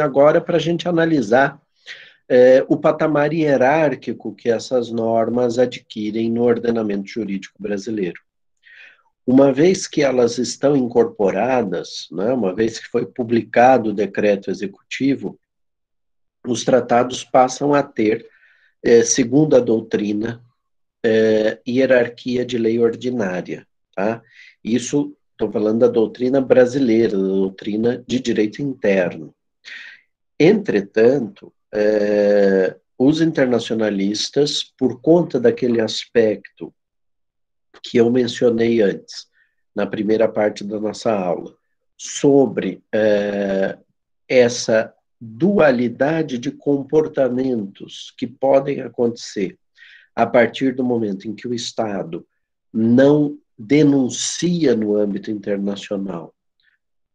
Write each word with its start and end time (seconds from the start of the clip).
Agora, 0.00 0.40
para 0.40 0.56
a 0.56 0.60
gente 0.60 0.88
analisar 0.88 1.60
é, 2.28 2.64
o 2.68 2.76
patamar 2.76 3.32
hierárquico 3.32 4.34
que 4.34 4.50
essas 4.50 4.90
normas 4.90 5.58
adquirem 5.58 6.30
no 6.30 6.42
ordenamento 6.42 7.08
jurídico 7.08 7.62
brasileiro. 7.62 8.20
Uma 9.26 9.52
vez 9.52 9.86
que 9.86 10.02
elas 10.02 10.38
estão 10.38 10.76
incorporadas, 10.76 12.06
né, 12.12 12.32
uma 12.32 12.54
vez 12.54 12.78
que 12.78 12.88
foi 12.88 13.06
publicado 13.06 13.90
o 13.90 13.94
decreto 13.94 14.50
executivo, 14.50 15.38
os 16.46 16.64
tratados 16.64 17.24
passam 17.24 17.74
a 17.74 17.82
ter, 17.82 18.26
é, 18.84 19.02
segundo 19.02 19.56
a 19.56 19.60
doutrina, 19.60 20.42
é, 21.04 21.58
hierarquia 21.66 22.44
de 22.44 22.56
lei 22.56 22.78
ordinária. 22.78 23.66
Tá? 23.94 24.22
Isso, 24.62 25.16
estou 25.36 25.52
falando 25.52 25.80
da 25.80 25.88
doutrina 25.88 26.40
brasileira, 26.40 27.16
da 27.16 27.28
doutrina 27.28 28.02
de 28.06 28.18
direito 28.18 28.62
interno. 28.62 29.34
Entretanto, 30.40 31.52
é, 31.72 32.74
os 32.98 33.20
internacionalistas, 33.20 34.64
por 34.64 35.00
conta 35.00 35.38
daquele 35.38 35.80
aspecto 35.80 36.72
que 37.82 37.98
eu 37.98 38.10
mencionei 38.10 38.80
antes, 38.80 39.26
na 39.74 39.86
primeira 39.86 40.26
parte 40.26 40.64
da 40.64 40.80
nossa 40.80 41.12
aula, 41.12 41.54
sobre 41.98 42.82
é, 42.92 43.78
essa 44.26 44.94
dualidade 45.20 46.38
de 46.38 46.50
comportamentos 46.50 48.14
que 48.16 48.26
podem 48.26 48.80
acontecer 48.80 49.58
a 50.14 50.26
partir 50.26 50.74
do 50.74 50.82
momento 50.82 51.28
em 51.28 51.34
que 51.34 51.46
o 51.46 51.52
Estado 51.52 52.26
não 52.72 53.38
denuncia 53.58 54.74
no 54.74 54.96
âmbito 54.96 55.30
internacional 55.30 56.34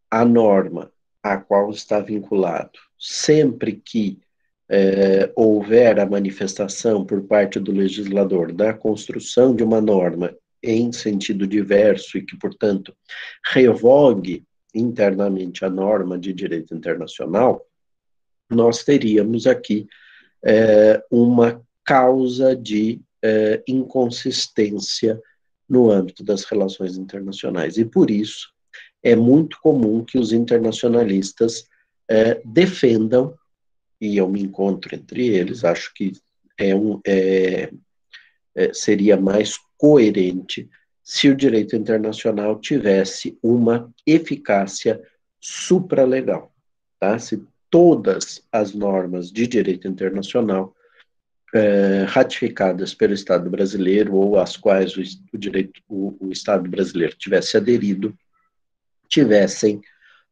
a 0.10 0.26
norma 0.26 0.92
a 1.24 1.38
qual 1.38 1.70
está 1.70 2.00
vinculado, 2.00 2.80
sempre 2.98 3.74
que 3.74 4.20
é, 4.68 5.32
houver 5.36 6.00
a 6.00 6.06
manifestação 6.06 7.06
por 7.06 7.22
parte 7.24 7.60
do 7.60 7.72
legislador 7.72 8.52
da 8.52 8.74
construção 8.74 9.56
de 9.56 9.64
uma 9.64 9.80
norma 9.80 10.36
em 10.64 10.92
sentido 10.92 11.46
diverso 11.46 12.18
e 12.18 12.26
que, 12.26 12.38
portanto, 12.38 12.96
revogue 13.46 14.46
internamente 14.74 15.66
a 15.66 15.70
norma 15.70 16.18
de 16.18 16.34
direito 16.34 16.74
internacional, 16.74 17.66
nós 18.50 18.84
teríamos 18.84 19.46
aqui 19.46 19.88
é, 20.44 21.04
uma 21.12 21.62
causa 21.84 22.56
de 22.56 23.02
é, 23.22 23.62
inconsistência 23.68 25.22
no 25.72 25.90
âmbito 25.90 26.22
das 26.22 26.44
relações 26.44 26.98
internacionais. 26.98 27.78
E 27.78 27.86
por 27.86 28.12
isso 28.12 28.50
é 29.02 29.16
muito 29.16 29.58
comum 29.62 30.04
que 30.04 30.18
os 30.18 30.34
internacionalistas 30.34 31.66
é, 32.10 32.42
defendam, 32.44 33.34
e 34.00 34.18
eu 34.18 34.28
me 34.28 34.42
encontro 34.42 34.94
entre 34.94 35.30
eles, 35.30 35.64
acho 35.64 35.94
que 35.94 36.12
é 36.58 36.76
um, 36.76 37.00
é, 37.08 37.72
é, 38.54 38.74
seria 38.74 39.16
mais 39.16 39.58
coerente 39.78 40.70
se 41.02 41.30
o 41.30 41.36
direito 41.36 41.74
internacional 41.74 42.60
tivesse 42.60 43.40
uma 43.42 43.90
eficácia 44.06 45.02
supralegal, 45.40 46.54
tá? 47.00 47.18
Se 47.18 47.42
todas 47.70 48.44
as 48.52 48.74
normas 48.74 49.32
de 49.32 49.48
direito 49.48 49.88
internacional 49.88 50.76
é, 51.54 52.06
ratificadas 52.08 52.94
pelo 52.94 53.14
Estado 53.14 53.50
brasileiro 53.50 54.16
ou 54.16 54.40
às 54.40 54.56
quais 54.56 54.96
o, 54.96 55.02
o 55.34 55.38
direito, 55.38 55.82
o, 55.88 56.16
o, 56.20 56.32
Estado 56.32 56.70
brasileiro 56.70 57.16
tivesse 57.18 57.58
aderido, 57.58 58.18
tivessem 59.10 59.82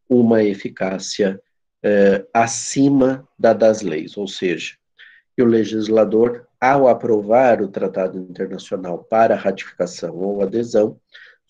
uma 0.08 0.44
eficácia 0.44 1.42
é, 1.84 2.26
acima 2.34 3.28
da 3.38 3.54
das 3.54 3.82
leis, 3.82 4.18
ou 4.18 4.28
seja, 4.28 4.76
que 5.36 5.44
o 5.44 5.46
legislador, 5.46 6.48
ao 6.60 6.88
aprovar 6.88 7.62
o 7.62 7.68
tratado 7.68 8.18
internacional 8.18 9.04
para 9.04 9.36
ratificação 9.36 10.16
ou 10.16 10.42
adesão, 10.42 11.00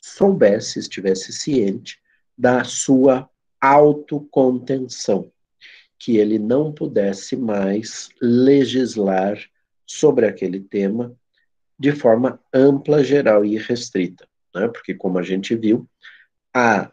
soubesse, 0.01 0.79
estivesse 0.79 1.31
ciente 1.31 1.99
da 2.37 2.63
sua 2.63 3.29
autocontenção, 3.59 5.31
que 5.97 6.17
ele 6.17 6.39
não 6.39 6.71
pudesse 6.71 7.35
mais 7.35 8.09
legislar 8.21 9.37
sobre 9.89 10.27
aquele 10.27 10.59
tema 10.59 11.11
de 11.77 11.91
forma 11.91 12.39
ampla, 12.53 13.03
geral 13.03 13.43
e 13.43 13.57
restrita, 13.57 14.27
né? 14.53 14.67
porque, 14.67 14.93
como 14.93 15.17
a 15.17 15.23
gente 15.23 15.55
viu, 15.55 15.89
a 16.53 16.91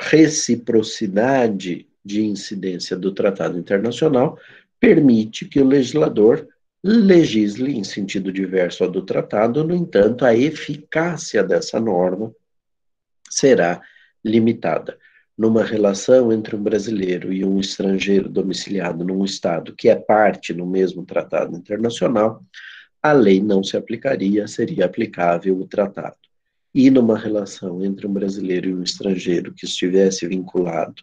reciprocidade 0.00 1.86
de 2.02 2.24
incidência 2.24 2.96
do 2.96 3.12
tratado 3.12 3.58
internacional 3.58 4.38
permite 4.80 5.44
que 5.44 5.60
o 5.60 5.66
legislador 5.66 6.48
legisle 6.82 7.76
em 7.76 7.84
sentido 7.84 8.32
diverso 8.32 8.84
ao 8.84 8.90
do 8.90 9.02
tratado, 9.02 9.62
no 9.62 9.74
entanto, 9.74 10.24
a 10.24 10.34
eficácia 10.34 11.42
dessa 11.42 11.78
norma 11.78 12.34
será 13.28 13.82
limitada 14.24 14.98
numa 15.36 15.64
relação 15.64 16.32
entre 16.32 16.54
um 16.56 16.62
brasileiro 16.62 17.32
e 17.32 17.44
um 17.44 17.58
estrangeiro 17.58 18.28
domiciliado 18.28 19.04
num 19.04 19.24
Estado 19.24 19.74
que 19.74 19.88
é 19.88 19.96
parte 19.96 20.54
no 20.54 20.66
mesmo 20.66 21.04
tratado 21.04 21.56
internacional, 21.56 22.42
a 23.02 23.12
lei 23.12 23.42
não 23.42 23.62
se 23.62 23.76
aplicaria, 23.76 24.46
seria 24.46 24.86
aplicável 24.86 25.58
o 25.58 25.66
tratado. 25.66 26.16
E 26.74 26.90
numa 26.90 27.18
relação 27.18 27.84
entre 27.84 28.06
um 28.06 28.12
brasileiro 28.12 28.70
e 28.70 28.74
um 28.74 28.82
estrangeiro 28.82 29.52
que 29.52 29.66
estivesse 29.66 30.26
vinculado 30.26 31.02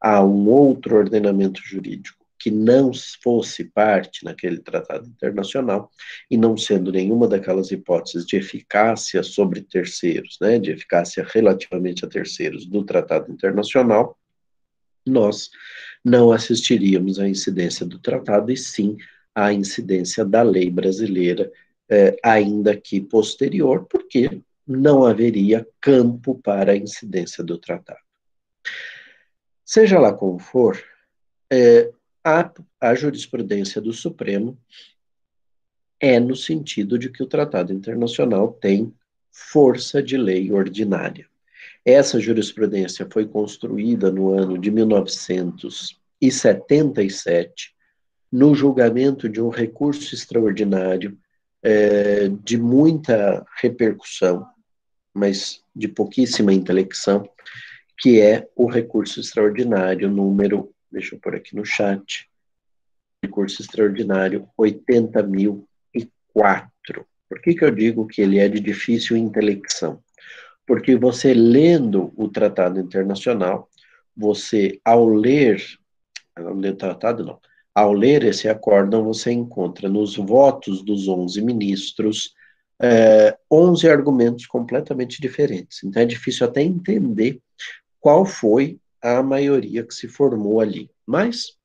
a 0.00 0.22
um 0.22 0.48
outro 0.48 0.96
ordenamento 0.96 1.60
jurídico 1.64 2.25
que 2.38 2.50
não 2.50 2.90
fosse 3.22 3.64
parte 3.64 4.24
naquele 4.24 4.58
tratado 4.58 5.08
internacional, 5.08 5.90
e 6.30 6.36
não 6.36 6.56
sendo 6.56 6.92
nenhuma 6.92 7.26
daquelas 7.26 7.70
hipóteses 7.70 8.26
de 8.26 8.36
eficácia 8.36 9.22
sobre 9.22 9.62
terceiros, 9.62 10.36
né, 10.40 10.58
de 10.58 10.70
eficácia 10.70 11.26
relativamente 11.28 12.04
a 12.04 12.08
terceiros 12.08 12.66
do 12.66 12.84
tratado 12.84 13.30
internacional, 13.32 14.18
nós 15.06 15.50
não 16.04 16.32
assistiríamos 16.32 17.18
à 17.18 17.28
incidência 17.28 17.86
do 17.86 17.98
tratado, 17.98 18.52
e 18.52 18.56
sim 18.56 18.96
à 19.34 19.52
incidência 19.52 20.24
da 20.24 20.42
lei 20.42 20.70
brasileira, 20.70 21.50
eh, 21.88 22.16
ainda 22.22 22.76
que 22.76 23.00
posterior, 23.00 23.86
porque 23.88 24.42
não 24.66 25.04
haveria 25.04 25.66
campo 25.80 26.40
para 26.42 26.72
a 26.72 26.76
incidência 26.76 27.44
do 27.44 27.56
tratado. 27.56 28.00
Seja 29.64 29.98
lá 29.98 30.12
como 30.12 30.38
for, 30.38 30.82
é, 31.50 31.92
a, 32.26 32.50
a 32.80 32.94
jurisprudência 32.96 33.80
do 33.80 33.92
Supremo 33.92 34.58
é 36.00 36.18
no 36.18 36.34
sentido 36.34 36.98
de 36.98 37.08
que 37.08 37.22
o 37.22 37.26
tratado 37.26 37.72
internacional 37.72 38.52
tem 38.52 38.92
força 39.30 40.02
de 40.02 40.16
lei 40.16 40.50
ordinária. 40.50 41.28
Essa 41.84 42.18
jurisprudência 42.18 43.06
foi 43.08 43.26
construída 43.26 44.10
no 44.10 44.32
ano 44.32 44.58
de 44.58 44.72
1977, 44.72 47.72
no 48.32 48.56
julgamento 48.56 49.28
de 49.28 49.40
um 49.40 49.48
recurso 49.48 50.12
extraordinário 50.12 51.16
é, 51.62 52.26
de 52.42 52.58
muita 52.58 53.46
repercussão, 53.60 54.44
mas 55.14 55.62
de 55.74 55.86
pouquíssima 55.86 56.52
intelecção, 56.52 57.28
que 57.96 58.20
é 58.20 58.48
o 58.56 58.66
recurso 58.66 59.20
extraordinário 59.20 60.10
número 60.10 60.74
deixa 60.96 61.14
eu 61.14 61.20
pôr 61.20 61.34
aqui 61.34 61.54
no 61.54 61.62
chat, 61.62 62.26
recurso 63.22 63.60
extraordinário 63.60 64.48
80.004. 64.58 65.66
Por 67.28 67.42
que, 67.42 67.54
que 67.54 67.64
eu 67.64 67.70
digo 67.70 68.06
que 68.06 68.22
ele 68.22 68.38
é 68.38 68.48
de 68.48 68.58
difícil 68.58 69.14
intelecção? 69.14 70.02
Porque 70.66 70.96
você 70.96 71.34
lendo 71.34 72.14
o 72.16 72.28
tratado 72.28 72.80
internacional, 72.80 73.68
você, 74.16 74.80
ao 74.82 75.06
ler, 75.06 75.62
ao 76.34 76.54
ler 76.54 76.72
o 76.72 76.76
tratado, 76.76 77.22
não, 77.22 77.38
ao 77.74 77.92
ler 77.92 78.24
esse 78.24 78.48
acórdão, 78.48 79.04
você 79.04 79.30
encontra 79.30 79.90
nos 79.90 80.16
votos 80.16 80.82
dos 80.82 81.08
11 81.08 81.42
ministros 81.42 82.34
é, 82.80 83.36
11 83.52 83.86
argumentos 83.86 84.46
completamente 84.46 85.20
diferentes. 85.20 85.84
Então 85.84 86.00
é 86.00 86.06
difícil 86.06 86.46
até 86.46 86.62
entender 86.62 87.38
qual 88.00 88.24
foi 88.24 88.78
a 89.06 89.22
maioria 89.22 89.84
que 89.84 89.94
se 89.94 90.08
formou 90.08 90.60
ali. 90.60 90.90
Mas 91.06 91.56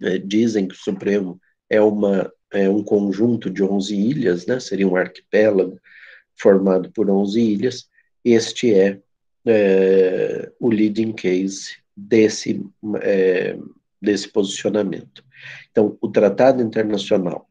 é, 0.00 0.18
dizem 0.18 0.68
que 0.68 0.74
o 0.74 0.78
Supremo 0.78 1.40
é, 1.68 1.80
uma, 1.80 2.32
é 2.52 2.68
um 2.68 2.82
conjunto 2.82 3.50
de 3.50 3.62
11 3.62 3.94
ilhas, 3.94 4.46
né, 4.46 4.60
seria 4.60 4.86
um 4.86 4.96
arquipélago 4.96 5.80
formado 6.40 6.92
por 6.92 7.10
11 7.10 7.40
ilhas. 7.40 7.88
Este 8.24 8.72
é, 8.72 9.00
é 9.46 10.52
o 10.60 10.68
leading 10.68 11.12
case 11.12 11.76
desse, 11.96 12.64
é, 13.02 13.58
desse 14.00 14.28
posicionamento. 14.28 15.24
Então, 15.70 15.98
o 16.00 16.08
Tratado 16.08 16.62
Internacional 16.62 17.48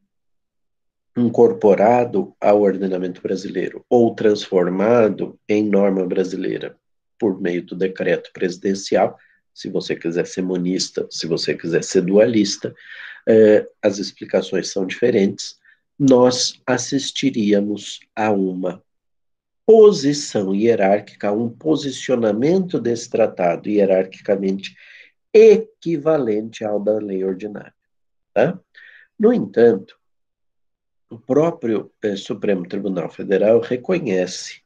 incorporado 1.15 2.33
ao 2.41 2.61
ordenamento 2.61 3.21
brasileiro 3.21 3.85
ou 3.88 4.15
transformado 4.15 5.38
em 5.47 5.63
norma 5.63 6.05
brasileira 6.07 6.75
por 7.19 7.39
meio 7.42 7.63
do 7.63 7.75
decreto 7.75 8.31
presidencial, 8.33 9.18
se 9.54 9.69
você 9.69 9.95
quiser 9.95 10.25
ser 10.25 10.42
monista, 10.42 11.07
se 11.12 11.27
você 11.27 11.54
quiser 11.56 11.83
ser 11.83 12.01
dualista, 12.01 12.75
eh, 13.27 13.68
as 13.81 14.00
explicações 14.00 14.71
são 14.71 14.86
diferentes, 14.86 15.57
nós 15.98 16.60
assistiríamos 16.65 18.00
a 18.15 18.31
uma 18.31 18.83
posição 19.65 20.54
hierárquica, 20.54 21.31
um 21.31 21.50
posicionamento 21.50 22.80
desse 22.80 23.10
tratado 23.10 23.69
hierarquicamente 23.69 24.75
equivalente 25.33 26.63
ao 26.65 26.80
da 26.80 26.98
lei 26.98 27.24
ordinária. 27.24 27.74
Tá? 28.33 28.60
No 29.18 29.31
entanto, 29.31 29.98
o 31.10 31.18
próprio 31.19 31.92
eh, 32.01 32.15
Supremo 32.15 32.68
Tribunal 32.68 33.10
Federal 33.10 33.60
reconhece 33.62 34.63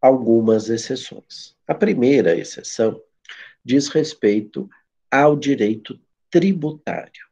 algumas 0.00 0.68
exceções. 0.68 1.54
A 1.70 1.74
primeira 1.74 2.36
exceção 2.36 3.00
diz 3.64 3.86
respeito 3.86 4.68
ao 5.08 5.36
direito 5.36 6.00
tributário. 6.28 7.22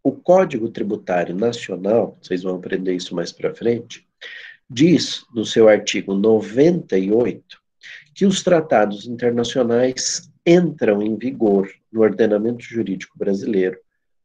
O 0.00 0.12
Código 0.12 0.68
Tributário 0.68 1.34
Nacional, 1.34 2.16
vocês 2.22 2.44
vão 2.44 2.54
aprender 2.54 2.94
isso 2.94 3.16
mais 3.16 3.32
para 3.32 3.52
frente, 3.52 4.06
diz 4.70 5.24
no 5.34 5.44
seu 5.44 5.68
artigo 5.68 6.14
98 6.14 7.60
que 8.14 8.24
os 8.24 8.44
tratados 8.44 9.08
internacionais 9.08 10.30
entram 10.46 11.02
em 11.02 11.16
vigor 11.16 11.68
no 11.90 12.02
ordenamento 12.02 12.62
jurídico 12.62 13.18
brasileiro 13.18 13.76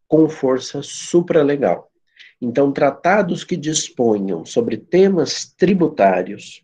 com 0.08 0.30
força 0.30 0.84
supralegal. 0.84 1.92
Então, 2.40 2.72
tratados 2.72 3.44
que 3.44 3.58
disponham 3.58 4.46
sobre 4.46 4.78
temas 4.78 5.52
tributários, 5.58 6.64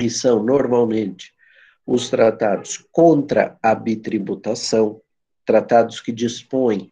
e 0.00 0.10
são 0.10 0.42
normalmente 0.42 1.31
os 1.86 2.08
tratados 2.08 2.84
contra 2.90 3.56
a 3.62 3.74
bitributação, 3.74 5.00
tratados 5.44 6.00
que 6.00 6.12
dispõem 6.12 6.90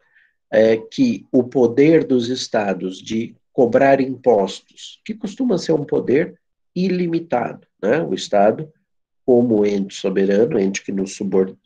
é, 0.51 0.77
que 0.77 1.27
o 1.31 1.45
poder 1.45 2.05
dos 2.05 2.29
estados 2.29 3.01
de 3.01 3.35
cobrar 3.53 4.01
impostos, 4.01 5.01
que 5.05 5.15
costuma 5.15 5.59
ser 5.59 5.73
um 5.73 5.85
poder 5.85 6.35
ilimitado, 6.75 7.67
né? 7.83 8.03
O 8.03 8.15
Estado, 8.15 8.73
como 9.25 9.65
ente 9.65 9.95
soberano, 9.95 10.59
ente 10.59 10.83
que 10.83 10.93
nos, 10.93 11.19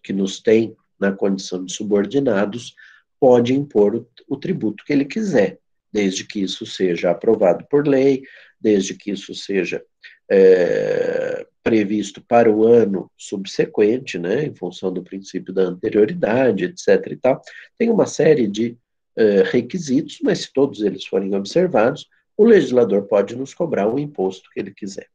que 0.03 0.13
nos 0.13 0.41
tem 0.41 0.77
na 0.99 1.13
condição 1.13 1.65
de 1.65 1.73
subordinados, 1.73 2.75
pode 3.19 3.55
impor 3.55 3.95
o, 3.95 4.09
o 4.29 4.37
tributo 4.37 4.85
que 4.85 4.93
ele 4.93 5.05
quiser, 5.05 5.59
desde 5.93 6.25
que 6.25 6.41
isso 6.41 6.67
seja 6.67 7.11
aprovado 7.11 7.65
por 7.71 7.87
lei, 7.87 8.23
desde 8.61 8.95
que 8.95 9.11
isso 9.11 9.35
seja 9.35 9.83
é, 10.29 11.24
previsto 11.65 12.23
para 12.23 12.51
o 12.51 12.67
ano 12.67 13.11
subsequente, 13.17 14.19
né, 14.19 14.45
em 14.45 14.55
função 14.55 14.93
do 14.93 15.03
princípio 15.03 15.53
da 15.53 15.63
anterioridade, 15.63 16.67
etc. 16.67 17.11
e 17.11 17.17
tal, 17.17 17.41
tem 17.79 17.91
uma 17.91 18.07
série 18.07 18.47
de 18.47 18.77
é, 19.17 19.43
requisitos, 19.43 20.19
mas 20.23 20.41
se 20.41 20.53
todos 20.53 20.83
eles 20.83 21.07
forem 21.07 21.35
observados, 21.35 22.07
o 22.37 22.45
legislador 22.45 23.05
pode 23.05 23.35
nos 23.35 23.55
cobrar 23.55 23.89
o 23.89 23.99
imposto 23.99 24.51
que 24.51 24.61
ele 24.61 24.73
quiser. 24.73 25.09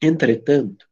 Entretanto, 0.00 0.86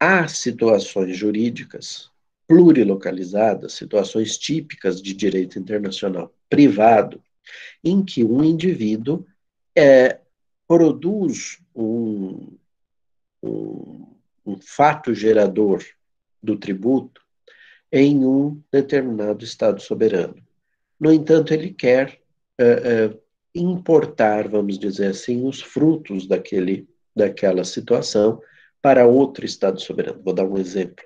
há 0.00 0.26
situações 0.26 1.16
jurídicas 1.16 2.10
plurilocalizadas, 2.46 3.74
situações 3.74 4.36
típicas 4.36 5.00
de 5.00 5.14
direito 5.14 5.58
internacional 5.58 6.34
privado, 6.48 7.22
em 7.84 8.04
que 8.04 8.24
um 8.24 8.42
indivíduo 8.42 9.24
é, 9.76 10.20
produz 10.66 11.58
um, 11.74 12.56
um, 13.42 14.06
um 14.44 14.58
fato 14.60 15.14
gerador 15.14 15.82
do 16.42 16.56
tributo 16.56 17.20
em 17.92 18.24
um 18.24 18.60
determinado 18.70 19.44
Estado 19.44 19.80
soberano. 19.80 20.36
No 21.00 21.12
entanto, 21.12 21.52
ele 21.52 21.72
quer 21.72 22.20
uh, 22.60 23.14
uh, 23.14 23.20
importar, 23.54 24.48
vamos 24.48 24.78
dizer 24.78 25.08
assim, 25.08 25.46
os 25.46 25.60
frutos 25.60 26.26
daquele, 26.26 26.88
daquela 27.14 27.64
situação 27.64 28.40
para 28.82 29.06
outro 29.06 29.44
Estado 29.44 29.80
soberano. 29.80 30.22
Vou 30.22 30.34
dar 30.34 30.44
um 30.44 30.58
exemplo. 30.58 31.04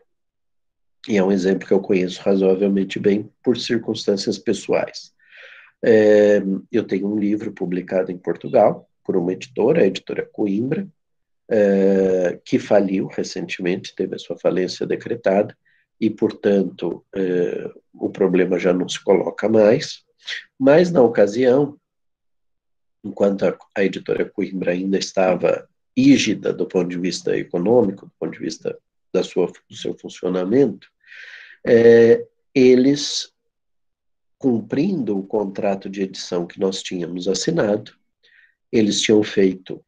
E 1.08 1.16
é 1.16 1.24
um 1.24 1.32
exemplo 1.32 1.66
que 1.66 1.74
eu 1.74 1.80
conheço 1.80 2.22
razoavelmente 2.22 2.98
bem 2.98 3.30
por 3.42 3.56
circunstâncias 3.56 4.38
pessoais. 4.38 5.12
É, 5.84 6.40
eu 6.70 6.84
tenho 6.84 7.08
um 7.08 7.18
livro 7.18 7.52
publicado 7.52 8.12
em 8.12 8.16
Portugal 8.16 8.88
por 9.04 9.16
uma 9.16 9.32
editora, 9.32 9.82
a 9.82 9.86
editora 9.86 10.24
Coimbra, 10.24 10.86
é, 11.54 12.40
que 12.46 12.58
faliu 12.58 13.08
recentemente, 13.08 13.94
teve 13.94 14.14
a 14.14 14.18
sua 14.18 14.38
falência 14.38 14.86
decretada, 14.86 15.54
e, 16.00 16.08
portanto, 16.08 17.04
é, 17.14 17.70
o 17.92 18.08
problema 18.08 18.58
já 18.58 18.72
não 18.72 18.88
se 18.88 19.02
coloca 19.04 19.50
mais. 19.50 20.02
Mas, 20.58 20.90
na 20.90 21.02
ocasião, 21.02 21.78
enquanto 23.04 23.44
a, 23.44 23.58
a 23.76 23.84
editora 23.84 24.24
Coimbra 24.24 24.72
ainda 24.72 24.98
estava 24.98 25.68
rígida 25.96 26.54
do 26.54 26.66
ponto 26.66 26.88
de 26.88 26.98
vista 26.98 27.36
econômico, 27.36 28.06
do 28.06 28.12
ponto 28.18 28.32
de 28.32 28.38
vista 28.38 28.78
da 29.12 29.22
sua, 29.22 29.52
do 29.68 29.76
seu 29.76 29.92
funcionamento, 29.98 30.88
é, 31.66 32.26
eles, 32.54 33.30
cumprindo 34.38 35.18
o 35.18 35.26
contrato 35.26 35.90
de 35.90 36.00
edição 36.00 36.46
que 36.46 36.58
nós 36.58 36.82
tínhamos 36.82 37.28
assinado, 37.28 37.92
eles 38.72 39.02
tinham 39.02 39.22
feito 39.22 39.84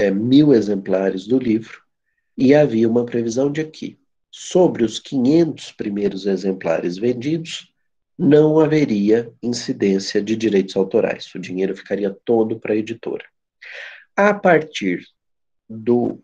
é, 0.00 0.10
mil 0.10 0.54
exemplares 0.54 1.26
do 1.26 1.38
livro 1.38 1.82
e 2.36 2.54
havia 2.54 2.88
uma 2.88 3.04
previsão 3.04 3.52
de 3.52 3.64
que, 3.64 3.98
sobre 4.30 4.82
os 4.82 4.98
500 4.98 5.72
primeiros 5.72 6.26
exemplares 6.26 6.96
vendidos, 6.96 7.70
não 8.18 8.58
haveria 8.58 9.30
incidência 9.42 10.22
de 10.22 10.34
direitos 10.36 10.74
autorais. 10.74 11.30
O 11.34 11.38
dinheiro 11.38 11.76
ficaria 11.76 12.10
todo 12.24 12.58
para 12.58 12.72
a 12.72 12.76
editora. 12.76 13.24
A 14.16 14.32
partir 14.32 15.06
do, 15.68 16.22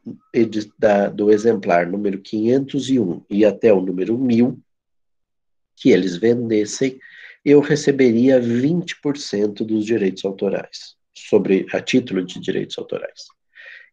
da, 0.79 1.09
do 1.09 1.31
exemplar 1.31 1.87
número 1.87 2.19
501 2.21 3.25
e 3.29 3.45
até 3.45 3.73
o 3.73 3.81
número 3.81 4.17
1000, 4.17 4.59
que 5.77 5.91
eles 5.91 6.17
vendessem, 6.17 6.99
eu 7.45 7.61
receberia 7.61 8.41
20% 8.41 9.65
dos 9.65 9.85
direitos 9.85 10.25
autorais, 10.25 10.97
sobre 11.15 11.67
a 11.73 11.81
título 11.81 12.25
de 12.25 12.41
direitos 12.41 12.79
autorais. 12.79 13.36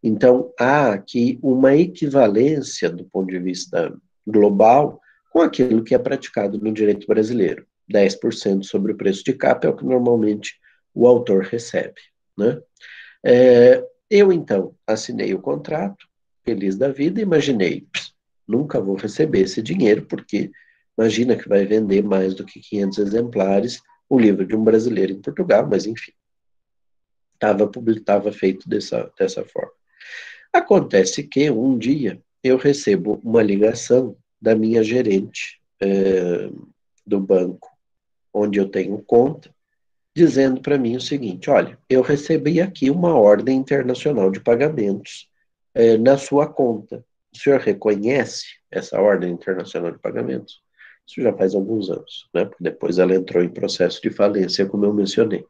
Então, 0.04 0.54
há 0.60 0.92
aqui 0.92 1.40
uma 1.42 1.74
equivalência 1.74 2.90
do 2.90 3.06
ponto 3.06 3.32
de 3.32 3.40
vista 3.40 3.96
global 4.28 5.00
com 5.32 5.42
aquilo 5.42 5.84
que 5.84 5.96
é 5.96 5.98
praticado 5.98 6.60
no 6.60 6.74
direito 6.74 7.08
brasileiro. 7.08 7.66
10% 7.92 8.64
sobre 8.64 8.92
o 8.92 8.98
preço 8.98 9.24
de 9.24 9.32
capa 9.34 9.66
é 9.66 9.70
o 9.70 9.76
que 9.76 9.86
normalmente 9.86 10.60
o 10.94 11.08
autor 11.08 11.44
recebe. 11.44 12.02
Né? 12.38 12.62
É, 13.26 13.84
eu, 14.10 14.32
então, 14.34 14.76
assinei 14.86 15.34
o 15.34 15.42
contrato, 15.42 16.06
feliz 16.44 16.76
da 16.76 16.90
vida, 16.90 17.22
imaginei, 17.22 17.88
nunca 18.46 18.82
vou 18.82 18.96
receber 18.96 19.42
esse 19.42 19.62
dinheiro, 19.62 20.06
porque 20.06 20.52
imagina 20.98 21.38
que 21.38 21.48
vai 21.48 21.66
vender 21.66 22.04
mais 22.04 22.36
do 22.36 22.46
que 22.46 22.60
500 22.60 22.98
exemplares 23.00 23.82
o 24.10 24.20
livro 24.20 24.46
de 24.46 24.56
um 24.56 24.64
brasileiro 24.64 25.14
em 25.14 25.22
Portugal, 25.22 25.66
mas 25.66 25.86
enfim, 25.86 26.12
estava 27.34 28.32
feito 28.32 28.68
dessa, 28.68 29.10
dessa 29.18 29.46
forma. 29.46 29.72
Acontece 30.52 31.24
que 31.24 31.50
um 31.50 31.78
dia 31.78 32.22
eu 32.44 32.58
recebo 32.58 33.20
uma 33.24 33.42
ligação 33.42 34.16
da 34.42 34.56
minha 34.56 34.84
gerente 34.84 35.60
é, 35.80 36.50
do 37.06 37.20
banco, 37.20 37.70
onde 38.34 38.60
eu 38.60 38.68
tenho 38.68 38.98
conta, 39.00 39.54
dizendo 40.16 40.62
para 40.62 40.78
mim 40.78 40.96
o 40.96 41.02
seguinte: 41.02 41.50
olha, 41.50 41.78
eu 41.90 42.02
recebi 42.02 42.62
aqui 42.62 42.90
uma 42.90 43.16
ordem 43.18 43.58
internacional 43.58 44.30
de 44.30 44.40
pagamentos 44.40 45.30
é, 45.74 45.98
na 45.98 46.18
sua 46.18 46.48
conta. 46.48 47.04
O 47.34 47.38
senhor 47.38 47.60
reconhece 47.60 48.46
essa 48.70 49.02
ordem 49.02 49.32
internacional 49.32 49.92
de 49.92 50.00
pagamentos? 50.00 50.62
Isso 51.08 51.22
já 51.22 51.34
faz 51.34 51.54
alguns 51.56 51.90
anos, 51.90 52.30
né? 52.34 52.46
Porque 52.46 52.64
depois 52.64 53.00
ela 53.00 53.16
entrou 53.16 53.44
em 53.44 53.50
processo 53.50 54.02
de 54.02 54.10
falência, 54.10 54.66
como 54.66 54.86
eu 54.86 54.94
mencionei. 54.94 55.46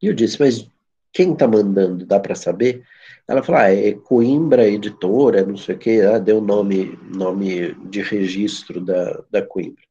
E 0.00 0.06
eu 0.06 0.14
disse, 0.14 0.38
mas 0.40 0.66
quem 1.12 1.32
está 1.32 1.46
mandando? 1.46 2.06
Dá 2.06 2.20
para 2.20 2.34
saber? 2.34 2.84
Ela 3.28 3.42
falou, 3.42 3.60
ah, 3.60 3.70
é 3.70 3.92
Coimbra 3.92 4.66
Editora, 4.66 5.44
não 5.44 5.56
sei 5.56 5.74
o 5.74 5.78
quê, 5.78 6.00
ah, 6.00 6.18
deu 6.18 6.40
nome, 6.40 6.98
nome 7.14 7.74
de 7.90 8.00
registro 8.00 8.80
da, 8.80 9.22
da 9.30 9.42
Coimbra. 9.46 9.84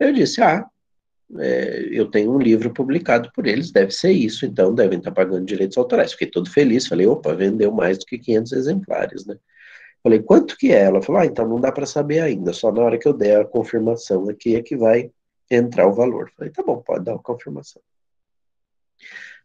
Eu 0.00 0.10
disse, 0.10 0.40
ah, 0.40 0.66
é, 1.38 1.88
eu 1.90 2.10
tenho 2.10 2.32
um 2.32 2.38
livro 2.38 2.72
publicado 2.72 3.30
por 3.34 3.46
eles, 3.46 3.70
deve 3.70 3.90
ser 3.90 4.12
isso, 4.12 4.46
então 4.46 4.74
devem 4.74 4.98
estar 4.98 5.12
pagando 5.12 5.44
direitos 5.44 5.76
autorais. 5.76 6.12
Fiquei 6.12 6.30
todo 6.30 6.50
feliz, 6.50 6.86
falei, 6.86 7.06
opa, 7.06 7.34
vendeu 7.34 7.70
mais 7.70 7.98
do 7.98 8.06
que 8.06 8.18
500 8.18 8.52
exemplares, 8.52 9.26
né? 9.26 9.36
Falei, 10.02 10.22
quanto 10.22 10.56
que 10.56 10.72
é? 10.72 10.84
Ela 10.84 11.02
falou, 11.02 11.20
ah, 11.20 11.26
então 11.26 11.46
não 11.46 11.60
dá 11.60 11.70
para 11.70 11.84
saber 11.84 12.20
ainda, 12.20 12.54
só 12.54 12.72
na 12.72 12.80
hora 12.80 12.98
que 12.98 13.06
eu 13.06 13.12
der 13.12 13.40
a 13.40 13.44
confirmação 13.44 14.30
aqui 14.30 14.56
é 14.56 14.62
que 14.62 14.76
vai 14.76 15.10
entrar 15.50 15.86
o 15.86 15.92
valor. 15.92 16.30
Falei, 16.36 16.50
tá 16.50 16.62
bom, 16.62 16.78
pode 16.80 17.04
dar 17.04 17.16
a 17.16 17.18
confirmação. 17.18 17.82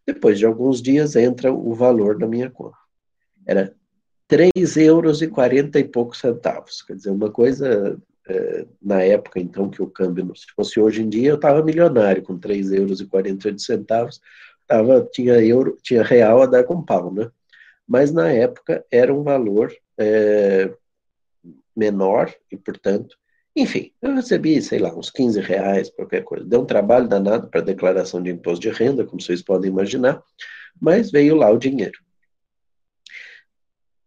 Depois 0.07 0.39
de 0.39 0.45
alguns 0.45 0.81
dias 0.81 1.15
entra 1.15 1.51
o 1.51 1.73
valor 1.73 2.17
da 2.17 2.27
minha 2.27 2.49
conta. 2.49 2.80
Era 3.45 3.73
3 4.27 4.77
euros 4.77 5.21
e 5.21 5.27
40 5.27 5.79
e 5.79 5.83
poucos 5.83 6.19
centavos. 6.19 6.81
Quer 6.81 6.95
dizer, 6.95 7.09
uma 7.09 7.29
coisa, 7.29 7.99
é, 8.27 8.65
na 8.81 9.01
época, 9.01 9.39
então, 9.39 9.69
que 9.69 9.81
o 9.81 9.87
câmbio, 9.87 10.33
se 10.35 10.45
fosse 10.55 10.79
hoje 10.79 11.01
em 11.01 11.09
dia, 11.09 11.29
eu 11.29 11.35
estava 11.35 11.63
milionário, 11.63 12.23
com 12.23 12.37
3 12.37 12.71
euros 12.71 13.01
e 13.01 13.05
48 13.05 13.61
centavos, 13.61 14.21
tava, 14.67 15.07
tinha, 15.11 15.33
euro, 15.43 15.77
tinha 15.81 16.03
real 16.03 16.41
a 16.41 16.45
dar 16.45 16.63
com 16.63 16.81
pau, 16.81 17.13
né? 17.13 17.29
Mas, 17.87 18.11
na 18.11 18.31
época, 18.31 18.85
era 18.89 19.13
um 19.13 19.23
valor 19.23 19.73
é, 19.97 20.73
menor 21.75 22.33
e, 22.51 22.55
portanto, 22.55 23.17
enfim, 23.55 23.91
eu 24.01 24.15
recebi, 24.15 24.61
sei 24.61 24.79
lá, 24.79 24.95
uns 24.95 25.09
15 25.09 25.41
reais, 25.41 25.89
qualquer 25.89 26.23
coisa. 26.23 26.45
Deu 26.45 26.61
um 26.61 26.65
trabalho 26.65 27.07
danado 27.07 27.49
para 27.49 27.59
declaração 27.59 28.23
de 28.23 28.29
imposto 28.29 28.61
de 28.61 28.69
renda, 28.69 29.03
como 29.05 29.21
vocês 29.21 29.41
podem 29.41 29.69
imaginar, 29.69 30.23
mas 30.79 31.11
veio 31.11 31.35
lá 31.35 31.49
o 31.49 31.57
dinheiro. 31.57 31.99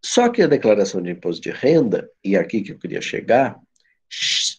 Só 0.05 0.29
que 0.29 0.43
a 0.43 0.47
declaração 0.47 1.01
de 1.01 1.13
imposto 1.13 1.41
de 1.41 1.51
renda, 1.51 2.07
e 2.23 2.37
aqui 2.37 2.61
que 2.61 2.73
eu 2.73 2.79
queria 2.79 3.01
chegar, 3.01 3.59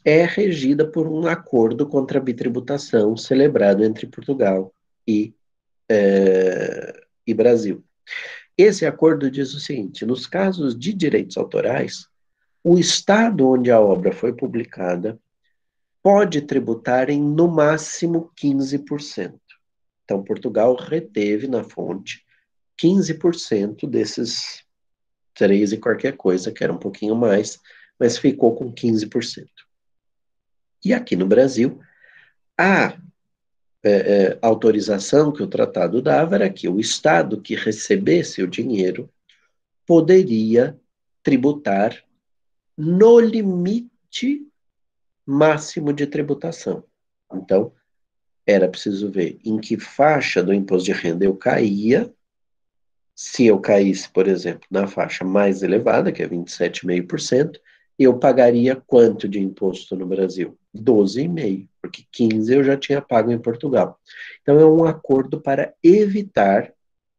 é 0.03 0.25
regida 0.25 0.89
por 0.89 1.07
um 1.07 1.27
acordo 1.27 1.87
contra 1.87 2.17
a 2.17 2.21
bitributação 2.21 3.15
celebrado 3.15 3.83
entre 3.83 4.07
Portugal 4.07 4.73
e, 5.07 5.35
é, 5.87 6.99
e 7.27 7.31
Brasil. 7.31 7.83
Esse 8.57 8.87
acordo 8.87 9.29
diz 9.29 9.53
o 9.53 9.59
seguinte: 9.59 10.03
nos 10.03 10.25
casos 10.25 10.75
de 10.75 10.91
direitos 10.91 11.37
autorais, 11.37 12.07
o 12.63 12.79
estado 12.79 13.47
onde 13.47 13.69
a 13.69 13.79
obra 13.79 14.11
foi 14.11 14.33
publicada 14.33 15.19
pode 16.01 16.41
tributar 16.41 17.11
em 17.11 17.21
no 17.21 17.47
máximo 17.47 18.31
15%. 18.35 19.35
Então, 20.03 20.23
Portugal 20.23 20.75
reteve 20.75 21.47
na 21.47 21.63
fonte 21.63 22.25
15% 22.81 23.87
desses 23.87 24.64
três 25.35 25.71
e 25.71 25.77
qualquer 25.77 26.15
coisa, 26.17 26.51
que 26.51 26.63
era 26.63 26.73
um 26.73 26.77
pouquinho 26.77 27.15
mais, 27.15 27.59
mas 27.99 28.17
ficou 28.17 28.55
com 28.55 28.73
15%. 28.73 29.45
E 30.83 30.93
aqui 30.93 31.15
no 31.15 31.27
Brasil, 31.27 31.79
a 32.57 32.97
é, 33.83 33.91
é, 33.91 34.39
autorização 34.41 35.31
que 35.31 35.43
o 35.43 35.47
tratado 35.47 36.01
dava 36.01 36.35
era 36.35 36.49
que 36.49 36.67
o 36.67 36.79
Estado 36.79 37.39
que 37.39 37.55
recebesse 37.55 38.41
o 38.41 38.47
dinheiro 38.47 39.09
poderia 39.85 40.79
tributar 41.21 42.03
no 42.77 43.19
limite 43.19 44.47
máximo 45.25 45.93
de 45.93 46.07
tributação. 46.07 46.83
Então, 47.33 47.71
era 48.45 48.69
preciso 48.69 49.09
ver 49.09 49.39
em 49.43 49.59
que 49.59 49.79
faixa 49.79 50.43
do 50.43 50.53
imposto 50.53 50.85
de 50.85 50.91
renda 50.91 51.25
eu 51.25 51.35
caía. 51.35 52.13
Se 53.15 53.45
eu 53.45 53.59
caísse, 53.59 54.09
por 54.09 54.27
exemplo, 54.27 54.67
na 54.69 54.87
faixa 54.87 55.23
mais 55.23 55.63
elevada, 55.63 56.11
que 56.11 56.21
é 56.21 56.27
27,5%, 56.27 57.59
eu 57.97 58.19
pagaria 58.19 58.75
quanto 58.75 59.27
de 59.27 59.39
imposto 59.39 59.95
no 59.95 60.05
Brasil? 60.05 60.57
12,5%, 60.75 61.67
porque 61.81 62.03
15% 62.13 62.49
eu 62.49 62.63
já 62.63 62.75
tinha 62.75 63.01
pago 63.01 63.31
em 63.31 63.39
Portugal. 63.39 63.97
Então, 64.41 64.59
é 64.59 64.65
um 64.65 64.83
acordo 64.83 65.39
para 65.39 65.73
evitar 65.81 66.73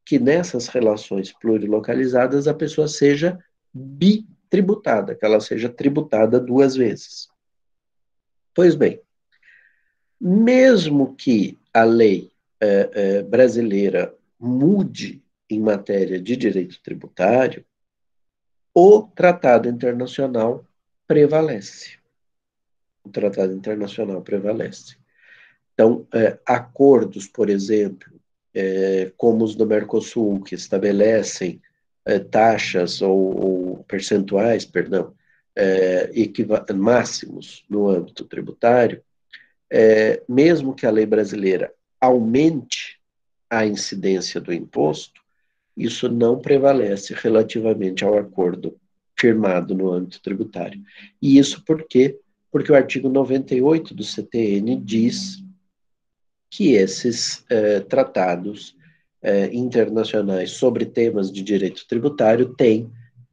que 0.04 0.18
nessas 0.18 0.68
relações 0.68 1.32
plurilocalizadas 1.32 2.46
a 2.46 2.54
pessoa 2.54 2.86
seja 2.86 3.38
bi 3.72 4.26
tributada, 4.50 5.14
que 5.14 5.24
ela 5.24 5.40
seja 5.40 5.68
tributada 5.68 6.38
duas 6.38 6.76
vezes. 6.76 7.28
Pois 8.54 8.74
bem, 8.74 9.00
mesmo 10.20 11.14
que 11.16 11.58
a 11.74 11.84
lei 11.84 12.30
é, 12.60 12.90
é, 12.92 13.22
brasileira 13.22 14.14
mude 14.38 15.22
em 15.48 15.60
matéria 15.60 16.20
de 16.20 16.36
direito 16.36 16.80
tributário, 16.82 17.64
o 18.74 19.02
tratado 19.02 19.68
internacional 19.68 20.64
prevalece. 21.06 21.98
O 23.04 23.08
tratado 23.08 23.52
internacional 23.52 24.20
prevalece. 24.22 24.96
Então, 25.72 26.06
é, 26.12 26.38
acordos, 26.44 27.26
por 27.26 27.48
exemplo, 27.48 28.12
é, 28.54 29.12
como 29.16 29.44
os 29.44 29.54
do 29.54 29.66
Mercosul, 29.66 30.42
que 30.42 30.54
estabelecem 30.54 31.60
é, 32.04 32.18
taxas 32.18 33.02
ou, 33.02 33.18
ou, 33.18 33.84
percentuais, 33.84 34.64
perdão, 34.64 35.14
é, 35.54 36.10
máximos 36.74 37.64
no 37.68 37.88
âmbito 37.88 38.24
tributário, 38.24 39.02
é, 39.70 40.22
mesmo 40.28 40.74
que 40.74 40.86
a 40.86 40.90
lei 40.90 41.06
brasileira 41.06 41.72
aumente 42.00 43.00
a 43.48 43.66
incidência 43.66 44.40
do 44.40 44.52
imposto, 44.52 45.25
isso 45.76 46.08
não 46.08 46.38
prevalece 46.38 47.14
relativamente 47.14 48.04
ao 48.04 48.18
acordo 48.18 48.76
firmado 49.18 49.74
no 49.74 49.92
âmbito 49.92 50.20
tributário. 50.22 50.80
E 51.20 51.38
isso 51.38 51.62
por 51.64 51.84
quê? 51.84 52.18
Porque 52.50 52.72
o 52.72 52.74
artigo 52.74 53.08
98 53.08 53.94
do 53.94 54.04
CTN 54.04 54.76
diz 54.76 55.42
que 56.50 56.72
esses 56.72 57.44
é, 57.50 57.80
tratados 57.80 58.76
eh, 59.22 59.50
internacionais 59.52 60.52
sobre 60.52 60.86
temas 60.86 61.32
de 61.32 61.42
direito 61.42 61.86
tributário 61.88 62.54
têm 62.54 62.90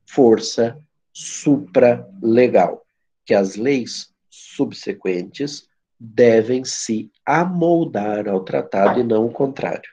força 0.08 0.76
supralegal, 1.14 2.84
que 3.26 3.34
as 3.34 3.56
leis 3.56 4.10
subsequentes 4.28 5.68
devem 6.00 6.66
se 6.66 7.12
amoldar 7.26 8.28
ao 8.28 8.44
tratado 8.44 9.00
e 9.00 9.04
não 9.04 9.28
o 9.28 9.32
contrário, 9.32 9.90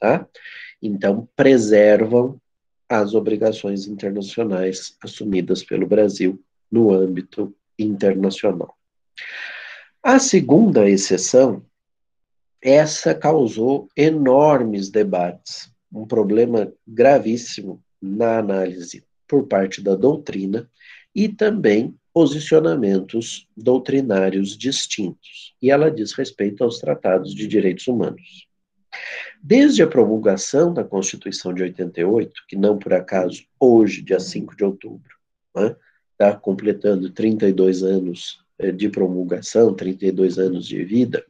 tá? 0.00 0.26
Então, 0.82 1.28
preservam 1.36 2.40
as 2.88 3.14
obrigações 3.14 3.86
internacionais 3.86 4.96
assumidas 5.02 5.62
pelo 5.62 5.86
Brasil 5.86 6.42
no 6.70 6.92
âmbito 6.92 7.54
internacional. 7.78 8.76
A 10.02 10.18
segunda 10.18 10.88
exceção 10.90 11.64
essa 12.62 13.12
causou 13.12 13.88
enormes 13.96 14.88
debates, 14.88 15.68
um 15.92 16.06
problema 16.06 16.72
gravíssimo 16.86 17.82
na 18.00 18.38
análise 18.38 19.04
por 19.26 19.48
parte 19.48 19.82
da 19.82 19.96
doutrina 19.96 20.70
e 21.12 21.28
também 21.28 21.94
posicionamentos 22.12 23.48
doutrinários 23.56 24.56
distintos. 24.56 25.54
E 25.60 25.70
ela 25.70 25.90
diz 25.90 26.12
respeito 26.12 26.62
aos 26.62 26.78
tratados 26.78 27.34
de 27.34 27.48
direitos 27.48 27.88
humanos. 27.88 28.46
Desde 29.44 29.82
a 29.82 29.88
promulgação 29.88 30.72
da 30.72 30.84
Constituição 30.84 31.52
de 31.52 31.64
88, 31.64 32.32
que 32.46 32.54
não 32.54 32.78
por 32.78 32.94
acaso 32.94 33.42
hoje, 33.58 34.00
dia 34.00 34.20
5 34.20 34.56
de 34.56 34.62
outubro, 34.62 35.16
está 35.48 35.68
né, 35.68 35.76
tá 36.16 36.36
completando 36.36 37.10
32 37.10 37.82
anos 37.82 38.38
eh, 38.56 38.70
de 38.70 38.88
promulgação, 38.88 39.74
32 39.74 40.38
anos 40.38 40.64
de 40.68 40.84
vida, 40.84 41.24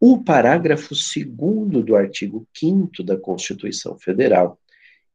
o 0.00 0.24
parágrafo 0.24 0.92
2 0.92 1.84
do 1.84 1.94
artigo 1.94 2.44
5 2.52 3.04
da 3.04 3.16
Constituição 3.16 3.96
Federal 3.96 4.58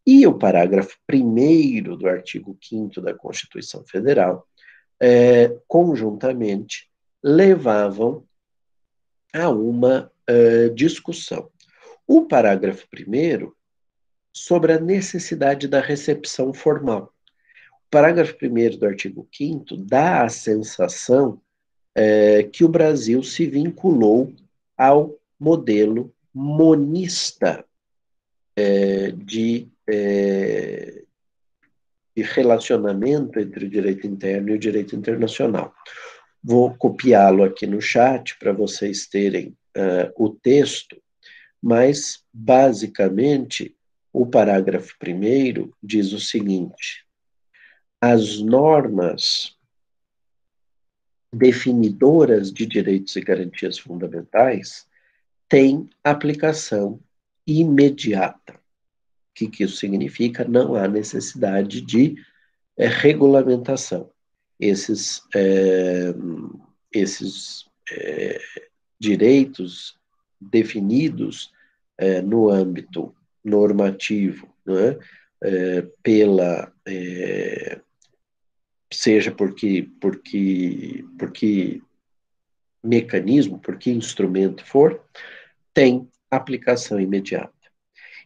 e 0.08 0.26
o 0.26 0.34
parágrafo 0.34 0.96
1 1.12 1.98
do 1.98 2.08
artigo 2.08 2.58
5 2.64 3.02
da 3.02 3.14
Constituição 3.14 3.84
Federal, 3.84 4.48
é, 5.02 5.54
conjuntamente, 5.68 6.90
levavam 7.22 8.24
a 9.34 9.50
uma 9.50 10.10
é, 10.26 10.70
discussão. 10.70 11.50
O 12.14 12.26
parágrafo 12.26 12.86
1 12.94 13.54
sobre 14.34 14.74
a 14.74 14.80
necessidade 14.82 15.66
da 15.66 15.80
recepção 15.80 16.54
formal. 16.54 17.14
O 17.86 17.90
parágrafo 17.90 18.36
1 18.36 18.78
do 18.78 18.86
artigo 18.86 19.26
5 19.34 19.78
dá 19.78 20.26
a 20.26 20.28
sensação 20.28 21.42
é, 21.96 22.44
que 22.44 22.66
o 22.66 22.68
Brasil 22.68 23.24
se 23.24 23.46
vinculou 23.46 24.34
ao 24.78 25.18
modelo 25.40 26.14
monista 26.34 27.64
é, 28.58 29.12
de, 29.12 29.70
é, 29.88 31.04
de 32.14 32.24
relacionamento 32.24 33.40
entre 33.40 33.68
o 33.68 33.70
direito 33.70 34.06
interno 34.06 34.50
e 34.50 34.56
o 34.56 34.60
direito 34.60 34.98
internacional. 34.98 35.74
Vou 36.44 36.76
copiá-lo 36.76 37.46
aqui 37.46 37.66
no 37.66 37.80
chat 37.80 38.38
para 38.38 38.52
vocês 38.52 39.08
terem 39.08 39.56
uh, 39.78 40.12
o 40.18 40.30
texto, 40.30 41.02
mas, 41.62 42.24
basicamente, 42.34 43.76
o 44.12 44.26
parágrafo 44.26 44.98
primeiro 44.98 45.76
diz 45.82 46.12
o 46.12 46.20
seguinte: 46.20 47.06
as 48.02 48.40
normas 48.40 49.56
definidoras 51.34 52.52
de 52.52 52.66
direitos 52.66 53.16
e 53.16 53.22
garantias 53.22 53.78
fundamentais 53.78 54.88
têm 55.48 55.90
aplicação 56.04 57.00
imediata. 57.48 58.54
O 58.54 59.34
que, 59.34 59.48
que 59.48 59.64
isso 59.64 59.78
significa? 59.78 60.44
Não 60.44 60.76
há 60.76 60.88
necessidade 60.88 61.80
de 61.82 62.16
é, 62.78 62.88
regulamentação. 62.88 64.12
Esses, 64.60 65.22
é, 65.34 66.14
esses 66.92 67.66
é, 67.92 68.40
direitos 69.00 70.01
definidos 70.42 71.52
no 72.26 72.50
âmbito 72.50 73.14
normativo, 73.44 74.50
é? 74.68 74.98
é, 75.42 75.88
pela 76.04 76.72
é, 76.86 77.80
seja 78.92 79.32
porque 79.32 79.90
porque 80.00 81.04
porque 81.18 81.82
mecanismo, 82.84 83.60
porque 83.60 83.92
instrumento 83.92 84.66
for, 84.66 85.04
tem 85.74 86.08
aplicação 86.30 87.00
imediata. 87.00 87.54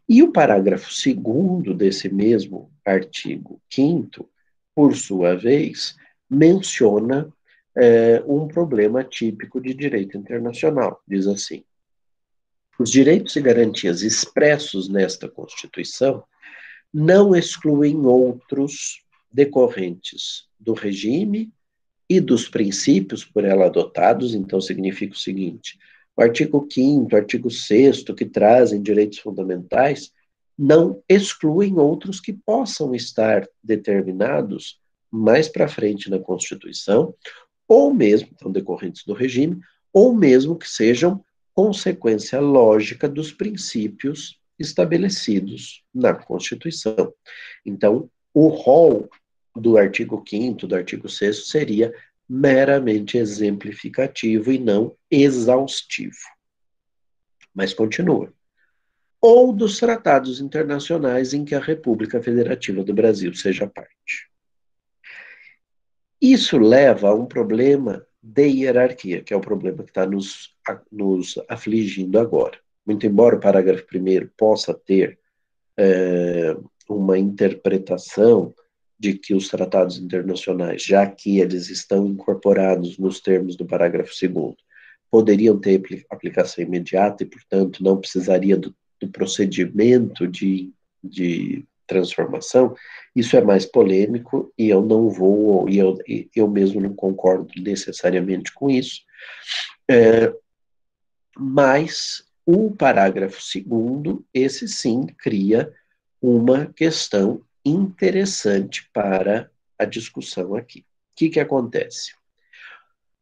E 0.07 0.22
o 0.24 0.31
parágrafo 0.31 0.93
segundo 0.93 1.74
desse 1.74 2.07
mesmo 2.10 2.72
artigo 2.86 3.60
5 3.69 4.29
por 4.74 4.95
sua 4.95 5.36
vez, 5.36 5.95
menciona 6.29 7.34
é, 7.75 8.24
um 8.27 8.48
problema 8.48 9.03
típico 9.03 9.60
de 9.60 9.74
direito 9.74 10.17
internacional. 10.17 11.01
Diz 11.07 11.27
assim: 11.27 11.63
os 12.79 12.91
direitos 12.91 13.36
e 13.36 13.41
garantias 13.41 14.01
expressos 14.01 14.89
nesta 14.89 15.27
Constituição 15.27 16.24
não 16.94 17.36
excluem 17.36 18.05
outros 18.05 19.01
decorrentes 19.32 20.48
do 20.60 20.74
regime 20.74 21.51
e 22.10 22.20
dos 22.20 22.48
princípios 22.48 23.25
por 23.25 23.44
ela 23.44 23.65
adotados, 23.65 24.34
então 24.34 24.62
significa 24.62 25.13
o 25.13 25.17
seguinte: 25.17 25.77
o 26.15 26.22
artigo 26.22 26.67
5, 26.72 27.13
o 27.13 27.17
artigo 27.17 27.50
6, 27.50 28.03
que 28.15 28.25
trazem 28.25 28.82
direitos 28.82 29.20
fundamentais, 29.20 30.12
não 30.58 31.01
excluem 31.10 31.77
outros 31.77 32.20
que 32.20 32.32
possam 32.32 32.96
estar 32.96 33.48
determinados 33.63 34.79
mais 35.12 35.50
para 35.50 35.67
frente 35.67 36.10
na 36.10 36.20
Constituição, 36.20 37.13
ou 37.67 37.94
mesmo, 37.94 38.29
então, 38.34 38.51
decorrentes 38.51 39.03
do 39.05 39.13
regime, 39.13 39.60
ou 39.91 40.13
mesmo 40.13 40.58
que 40.58 40.70
sejam 40.70 41.24
consequência 41.55 42.39
lógica 42.39 43.07
dos 43.07 43.31
princípios 43.31 44.38
estabelecidos 44.59 45.83
na 45.93 46.13
Constituição. 46.13 47.13
Então, 47.65 48.09
o 48.33 48.50
rol 48.50 49.09
do 49.55 49.77
artigo 49.77 50.21
5 50.27 50.67
do 50.67 50.75
artigo 50.75 51.07
6 51.07 51.47
seria 51.47 51.93
meramente 52.27 53.17
exemplificativo 53.17 54.51
e 54.51 54.59
não 54.59 54.95
exaustivo. 55.09 56.17
Mas 57.53 57.74
continua. 57.74 58.33
Ou 59.21 59.53
dos 59.53 59.79
tratados 59.79 60.41
internacionais 60.41 61.33
em 61.33 61.45
que 61.45 61.55
a 61.55 61.59
República 61.59 62.21
Federativa 62.21 62.83
do 62.83 62.93
Brasil 62.93 63.33
seja 63.33 63.65
parte. 63.65 64.29
Isso 66.21 66.57
leva 66.57 67.09
a 67.09 67.15
um 67.15 67.25
problema 67.25 68.04
de 68.27 68.48
hierarquia, 68.48 69.22
que 69.22 69.34
é 69.34 69.38
o 69.38 69.41
problema 69.41 69.84
que 69.84 69.91
está 69.91 70.05
nos, 70.05 70.55
nos 70.91 71.39
afligindo 71.48 72.17
agora. 72.17 72.58
Muito 72.84 73.05
embora 73.05 73.36
o 73.36 73.39
parágrafo 73.39 73.86
primeiro 73.86 74.32
possa 74.36 74.74
ter 74.74 75.20
é, 75.77 76.58
uma 76.89 77.20
interpretação 77.20 78.51
de 78.98 79.13
que 79.13 79.36
os 79.36 79.48
tratados 79.48 80.00
internacionais, 80.00 80.84
já 80.84 81.05
que 81.05 81.39
eles 81.39 81.70
estão 81.70 82.08
incorporados 82.08 82.98
nos 82.98 83.20
termos 83.20 83.55
do 83.55 83.65
parágrafo 83.65 84.12
2 84.20 84.55
poderiam 85.12 85.60
ter 85.60 86.05
aplicação 86.10 86.63
imediata 86.63 87.24
e, 87.24 87.27
portanto, 87.27 87.84
não 87.84 87.98
precisaria 87.98 88.58
do, 88.58 88.75
do 89.00 89.08
procedimento 89.10 90.27
de, 90.27 90.74
de 91.03 91.63
transformação, 91.87 92.75
isso 93.15 93.35
é 93.37 93.41
mais 93.41 93.65
polêmico 93.65 94.53
e 94.57 94.69
eu 94.69 94.81
não 94.81 95.09
vou, 95.09 95.69
e 95.69 95.77
eu, 95.77 95.97
eu 96.35 96.47
mesmo 96.47 96.81
não 96.81 96.93
concordo 96.93 97.49
necessariamente 97.57 98.53
com 98.53 98.69
isso. 98.69 99.01
É, 99.89 100.33
mas 101.37 102.23
o 102.45 102.71
parágrafo 102.71 103.41
segundo, 103.41 104.25
esse 104.33 104.67
sim 104.67 105.05
cria 105.17 105.73
uma 106.21 106.67
questão 106.67 107.41
interessante 107.63 108.89
para 108.93 109.49
a 109.77 109.85
discussão 109.85 110.55
aqui. 110.55 110.79
O 110.79 111.15
que, 111.15 111.29
que 111.29 111.39
acontece? 111.39 112.13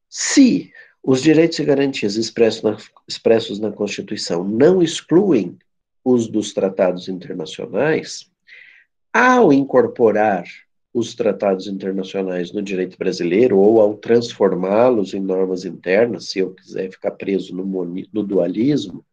Se 0.10 0.72
os 1.02 1.22
direitos 1.22 1.60
e 1.60 1.66
garantias 1.66 2.16
expressos 2.16 2.62
na, 2.62 2.78
expressos 3.08 3.60
na 3.60 3.72
Constituição 3.72 4.44
não 4.44 4.82
excluem 4.82 5.58
os 6.04 6.28
dos 6.28 6.54
tratados 6.54 7.08
internacionais, 7.08 8.30
ao 9.14 9.54
incorporar 9.54 10.44
os 10.94 11.14
tratados 11.14 11.68
internacionais 11.68 12.52
no 12.52 12.62
direito 12.62 12.98
brasileiro 12.98 13.58
ou 13.58 13.80
ao 13.80 13.96
transformá-los 13.96 15.14
em 15.14 15.20
normas 15.20 15.66
internas, 15.66 16.30
se 16.30 16.40
eu 16.40 16.52
quiser 16.54 16.92
ficar 16.92 17.12
preso 17.12 17.56
no, 17.56 17.66
no 18.12 18.24
dualismo, 18.24 19.06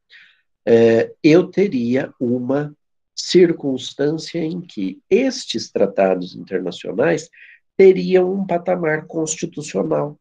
é, 0.65 1.13
eu 1.23 1.47
teria 1.49 2.13
uma 2.19 2.75
circunstância 3.15 4.39
em 4.39 4.61
que 4.61 5.01
estes 5.09 5.71
tratados 5.71 6.35
internacionais 6.35 7.31
teriam 7.77 8.33
um 8.33 8.47
patamar 8.47 9.07
constitucional. 9.07 10.19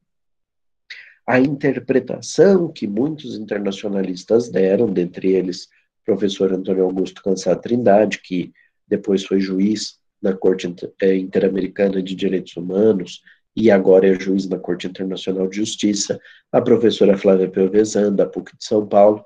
A 1.27 1.39
interpretação 1.39 2.71
que 2.71 2.87
muitos 2.87 3.37
internacionalistas 3.37 4.49
deram, 4.49 4.91
dentre 4.91 5.31
eles 5.33 5.67
professor 6.05 6.51
Antônio 6.51 6.85
Augusto 6.85 7.21
Cansado 7.21 7.61
Trindade, 7.61 8.19
que 8.19 8.51
depois 8.89 9.25
foi 9.25 9.39
juiz 9.39 9.99
na 10.21 10.33
Corte 10.33 10.73
é, 11.01 11.15
Interamericana 11.15 12.01
de 12.01 12.15
Direitos 12.15 12.57
Humanos 12.57 13.21
e 13.55 13.69
agora 13.71 14.07
é 14.07 14.19
juiz 14.19 14.47
na 14.47 14.57
Corte 14.57 14.87
Internacional 14.87 15.47
de 15.47 15.57
Justiça, 15.57 16.19
a 16.51 16.61
professora 16.61 17.17
Flávia 17.17 17.49
Pelvezan, 17.49 18.13
da 18.13 18.25
PUC 18.25 18.57
de 18.57 18.63
São 18.63 18.87
Paulo, 18.87 19.23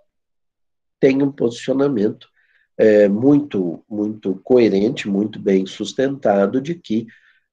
tem 0.99 1.21
um 1.21 1.31
posicionamento 1.31 2.27
é, 2.77 3.07
muito, 3.07 3.83
muito 3.89 4.39
coerente, 4.43 5.07
muito 5.07 5.39
bem 5.39 5.65
sustentado 5.65 6.61
de 6.61 6.75
que 6.75 7.05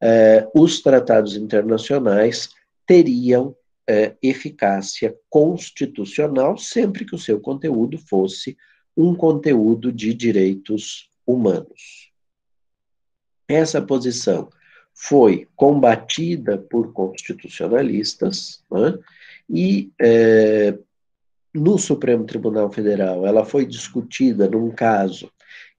é, 0.03 0.49
os 0.55 0.81
tratados 0.81 1.37
internacionais 1.37 2.49
teriam 2.87 3.55
é, 3.87 4.15
eficácia 4.23 5.15
constitucional 5.29 6.57
sempre 6.57 7.05
que 7.05 7.15
o 7.15 7.19
seu 7.19 7.41
conteúdo 7.41 7.99
fosse 7.99 8.57
um 8.97 9.15
conteúdo 9.15 9.93
de 9.93 10.15
direitos 10.15 11.10
humanos. 11.33 12.11
Essa 13.49 13.83
posição 13.83 14.49
foi 14.95 15.49
combatida 15.57 16.59
por 16.59 16.93
constitucionalistas 16.93 18.63
né, 18.71 18.99
e 19.49 19.91
é, 20.01 20.77
no 21.55 21.79
Supremo 21.79 22.25
Tribunal 22.25 22.71
Federal, 22.71 23.27
ela 23.27 23.45
foi 23.45 23.67
discutida 23.67 24.49
num 24.49 24.71
caso 24.71 25.31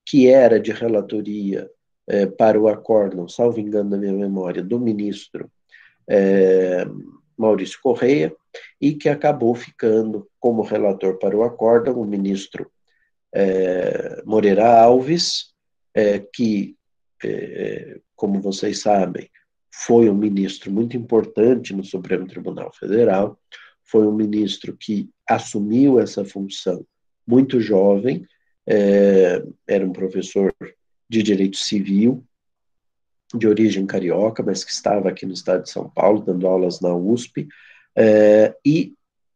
que 0.06 0.28
era 0.28 0.60
de 0.60 0.72
relatoria 0.72 1.70
é, 2.08 2.26
para 2.26 2.60
o 2.60 2.68
acórdão, 2.68 3.30
salvo 3.30 3.60
engano 3.60 3.92
da 3.92 3.98
minha 3.98 4.14
memória, 4.14 4.62
do 4.62 4.80
ministro 4.80 5.50
é, 6.08 6.86
Maurício 7.38 7.80
Correia, 7.82 8.36
e 8.82 8.94
que 8.94 9.08
acabou 9.08 9.56
ficando 9.56 10.28
como 10.40 10.62
relator 10.62 11.18
para 11.18 11.38
o 11.38 11.44
acórdão 11.44 11.94
o 11.94 12.06
ministro 12.06 12.70
é, 13.34 14.22
Moreira 14.26 14.82
Alves, 14.82 15.54
é, 15.94 16.20
que, 16.20 16.76
é, 17.24 18.00
como 18.16 18.42
vocês 18.42 18.82
sabem, 18.82 19.30
foi 19.74 20.10
um 20.10 20.16
ministro 20.16 20.72
muito 20.72 20.98
importante 20.98 21.74
no 21.74 21.84
Supremo 21.84 22.28
Tribunal 22.28 22.72
Federal, 22.74 23.40
foi 23.84 24.06
um 24.06 24.14
ministro 24.14 24.76
que 24.78 25.10
assumiu 25.28 26.00
essa 26.00 26.24
função 26.26 26.86
muito 27.26 27.60
jovem, 27.60 28.26
é, 28.68 29.44
era 29.68 29.86
um 29.86 29.92
professor 29.92 30.54
de 31.10 31.24
direito 31.24 31.58
civil, 31.58 32.24
de 33.34 33.48
origem 33.48 33.86
carioca, 33.86 34.44
mas 34.44 34.64
que 34.64 34.72
estava 34.72 35.10
aqui 35.10 35.26
no 35.26 35.34
estado 35.34 35.64
de 35.64 35.70
São 35.70 35.90
Paulo, 35.90 36.22
dando 36.22 36.48
aulas 36.48 36.82
na 36.82 36.94
USP, 36.94 37.48
é, 37.96 38.56
e 38.66 38.94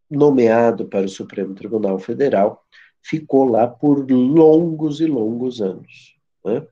nomeado 0.09 0.85
para 0.85 1.05
o 1.05 1.09
Supremo 1.09 1.53
Tribunal 1.53 1.97
Federal, 1.99 2.63
ficou 3.05 3.45
lá 3.45 3.67
por 3.67 4.09
longos 4.09 4.99
e 4.99 5.05
longos 5.05 5.61
anos. 5.61 6.17
Né? 6.43 6.65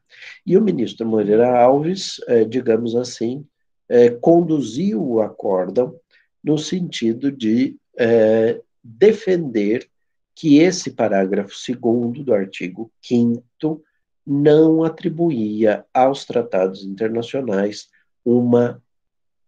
E 0.43 0.57
o 0.57 0.61
ministro 0.61 1.05
Moreira 1.05 1.61
Alves, 1.61 2.19
é, 2.27 2.43
digamos 2.43 2.95
assim, 2.95 3.45
é, 3.87 4.09
conduziu 4.09 5.03
o 5.03 5.21
acórdão 5.21 5.95
no 6.43 6.57
sentido 6.57 7.31
de 7.31 7.77
é, 7.95 8.59
defender 8.83 9.87
que 10.33 10.57
esse 10.57 10.89
parágrafo 10.89 11.55
segundo 11.55 12.23
do 12.23 12.33
artigo 12.33 12.91
5 13.03 13.83
não 14.25 14.83
atribuía 14.83 15.85
aos 15.93 16.25
tratados 16.25 16.83
internacionais 16.83 17.89
uma 18.25 18.81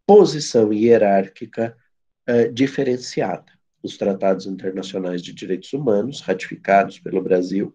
posição 0.05 0.71
hierárquica 0.71 1.75
diferenciada. 2.53 3.54
Os 3.85 3.97
tratados 3.97 4.47
internacionais 4.47 5.21
de 5.21 5.31
direitos 5.31 5.71
humanos, 5.71 6.19
ratificados 6.19 6.97
pelo 6.97 7.21
Brasil 7.21 7.71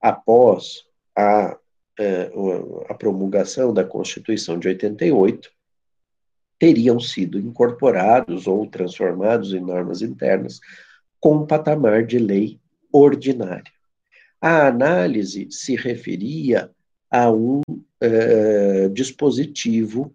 após 0.00 0.84
a, 1.16 1.58
é, 1.98 2.30
a 2.88 2.94
promulgação 2.94 3.74
da 3.74 3.84
Constituição 3.84 4.56
de 4.56 4.68
88, 4.68 5.50
teriam 6.60 7.00
sido 7.00 7.40
incorporados 7.40 8.46
ou 8.46 8.68
transformados 8.68 9.52
em 9.52 9.60
normas 9.60 10.00
internas 10.00 10.60
com 11.18 11.38
um 11.38 11.46
patamar 11.46 12.06
de 12.06 12.20
lei 12.20 12.60
ordinária. 12.92 13.72
A 14.40 14.68
análise 14.68 15.48
se 15.50 15.74
referia 15.74 16.70
a 17.10 17.32
um 17.32 17.60
uh, 17.68 18.88
dispositivo 18.92 20.14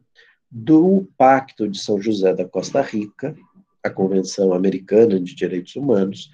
do 0.50 1.06
Pacto 1.18 1.68
de 1.68 1.78
São 1.80 2.02
José 2.02 2.34
da 2.34 2.46
Costa 2.46 2.82
Rica, 2.82 3.36
a 3.84 3.90
Convenção 3.90 4.54
Americana 4.54 5.20
de 5.20 5.36
Direitos 5.36 5.76
Humanos, 5.76 6.32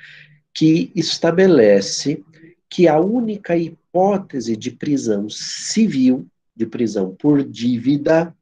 que 0.54 0.92
estabelece 0.96 2.24
que 2.70 2.88
a 2.88 3.00
única 3.00 3.58
hipótese 3.58 4.56
de 4.56 4.72
prisão 4.72 5.28
civil, 5.30 6.28
de 6.56 6.66
prisão 6.66 7.16
por 7.16 7.44
dívida, 7.44 8.36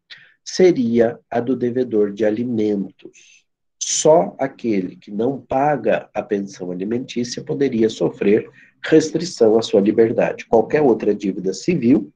seria 0.43 1.19
a 1.29 1.39
do 1.39 1.55
devedor 1.55 2.11
de 2.11 2.25
alimentos. 2.25 3.45
Só 3.81 4.35
aquele 4.37 4.95
que 4.97 5.11
não 5.11 5.39
paga 5.39 6.09
a 6.13 6.21
pensão 6.21 6.71
alimentícia 6.71 7.43
poderia 7.43 7.89
sofrer 7.89 8.49
restrição 8.83 9.57
à 9.57 9.61
sua 9.61 9.79
liberdade. 9.79 10.45
Qualquer 10.45 10.81
outra 10.81 11.15
dívida 11.15 11.53
civil 11.53 12.11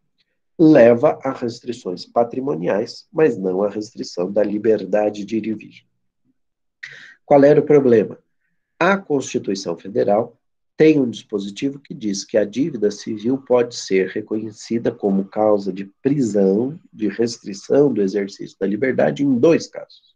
leva 0.60 1.18
a 1.24 1.32
restrições 1.32 2.06
patrimoniais, 2.06 3.08
mas 3.12 3.38
não 3.38 3.64
a 3.64 3.70
restrição 3.70 4.32
da 4.32 4.44
liberdade 4.44 5.26
de 5.26 5.38
ir 5.38 5.48
e 5.48 5.54
vir. 5.54 5.91
Qual 7.32 7.46
era 7.46 7.62
o 7.62 7.66
problema? 7.66 8.20
A 8.78 8.98
Constituição 8.98 9.78
Federal 9.78 10.38
tem 10.76 11.00
um 11.00 11.10
dispositivo 11.10 11.80
que 11.80 11.94
diz 11.94 12.26
que 12.26 12.38
a 12.38 12.44
dívida 12.44 12.92
civil 12.92 13.38
pode 13.38 13.74
ser 13.74 14.10
reconhecida 14.10 14.92
como 14.92 15.24
causa 15.24 15.72
de 15.72 15.86
prisão, 16.04 16.78
de 16.92 17.08
restrição 17.08 17.94
do 17.94 18.02
exercício 18.02 18.58
da 18.60 18.68
liberdade 18.68 19.24
em 19.24 19.40
dois 19.40 19.66
casos. 19.66 20.14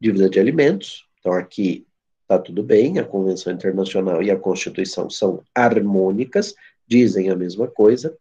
Dívida 0.00 0.30
de 0.30 0.38
alimentos, 0.38 1.08
então 1.18 1.32
aqui 1.32 1.84
está 2.22 2.38
tudo 2.38 2.62
bem, 2.62 3.00
a 3.00 3.04
Convenção 3.04 3.52
Internacional 3.52 4.22
e 4.22 4.30
a 4.30 4.38
Constituição 4.38 5.10
são 5.10 5.42
harmônicas, 5.52 6.54
dizem 6.86 7.30
a 7.30 7.34
mesma 7.34 7.66
coisa, 7.66 8.16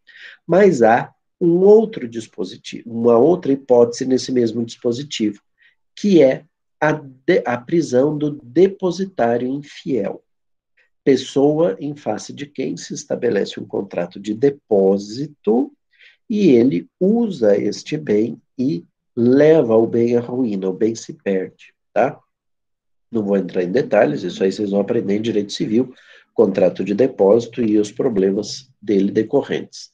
mas 0.48 0.82
há 0.82 1.14
um 1.40 1.60
outro 1.60 2.08
dispositivo, 2.08 2.92
uma 2.92 3.16
outra 3.16 3.52
hipótese 3.52 4.08
nesse 4.08 4.32
mesmo 4.32 4.66
dispositivo, 4.66 5.40
que 5.96 6.24
é 6.24 6.48
a, 6.80 6.92
de, 6.92 7.44
a 7.46 7.58
prisão 7.58 8.18
do 8.18 8.40
depositário 8.44 9.48
infiel 9.48 10.24
pessoa 11.08 11.78
em 11.80 11.96
face 11.96 12.34
de 12.34 12.46
quem 12.46 12.76
se 12.76 12.94
estabelece 12.94 13.62
um 13.62 13.66
contrato 13.66 14.20
de 14.20 14.34
depósito 14.34 15.72
e 16.30 16.50
ele 16.50 16.90
usa 17.00 17.58
este 17.58 17.96
bem 17.96 18.42
e 18.60 18.84
leva 19.16 19.74
o 19.78 19.88
bem 19.88 20.18
à 20.18 20.20
ruína, 20.20 20.68
o 20.68 20.74
bem 20.74 20.94
se 20.96 21.14
perde, 21.14 21.74
tá? 21.94 22.20
Não 23.10 23.24
vou 23.24 23.38
entrar 23.38 23.64
em 23.64 23.72
detalhes, 23.72 24.24
isso 24.24 24.44
aí 24.44 24.52
vocês 24.52 24.72
vão 24.72 24.82
aprender 24.82 25.16
em 25.16 25.22
direito 25.22 25.54
civil, 25.54 25.94
contrato 26.34 26.84
de 26.84 26.94
depósito 26.94 27.62
e 27.62 27.78
os 27.78 27.90
problemas 27.90 28.70
dele 28.82 29.10
decorrentes. 29.10 29.92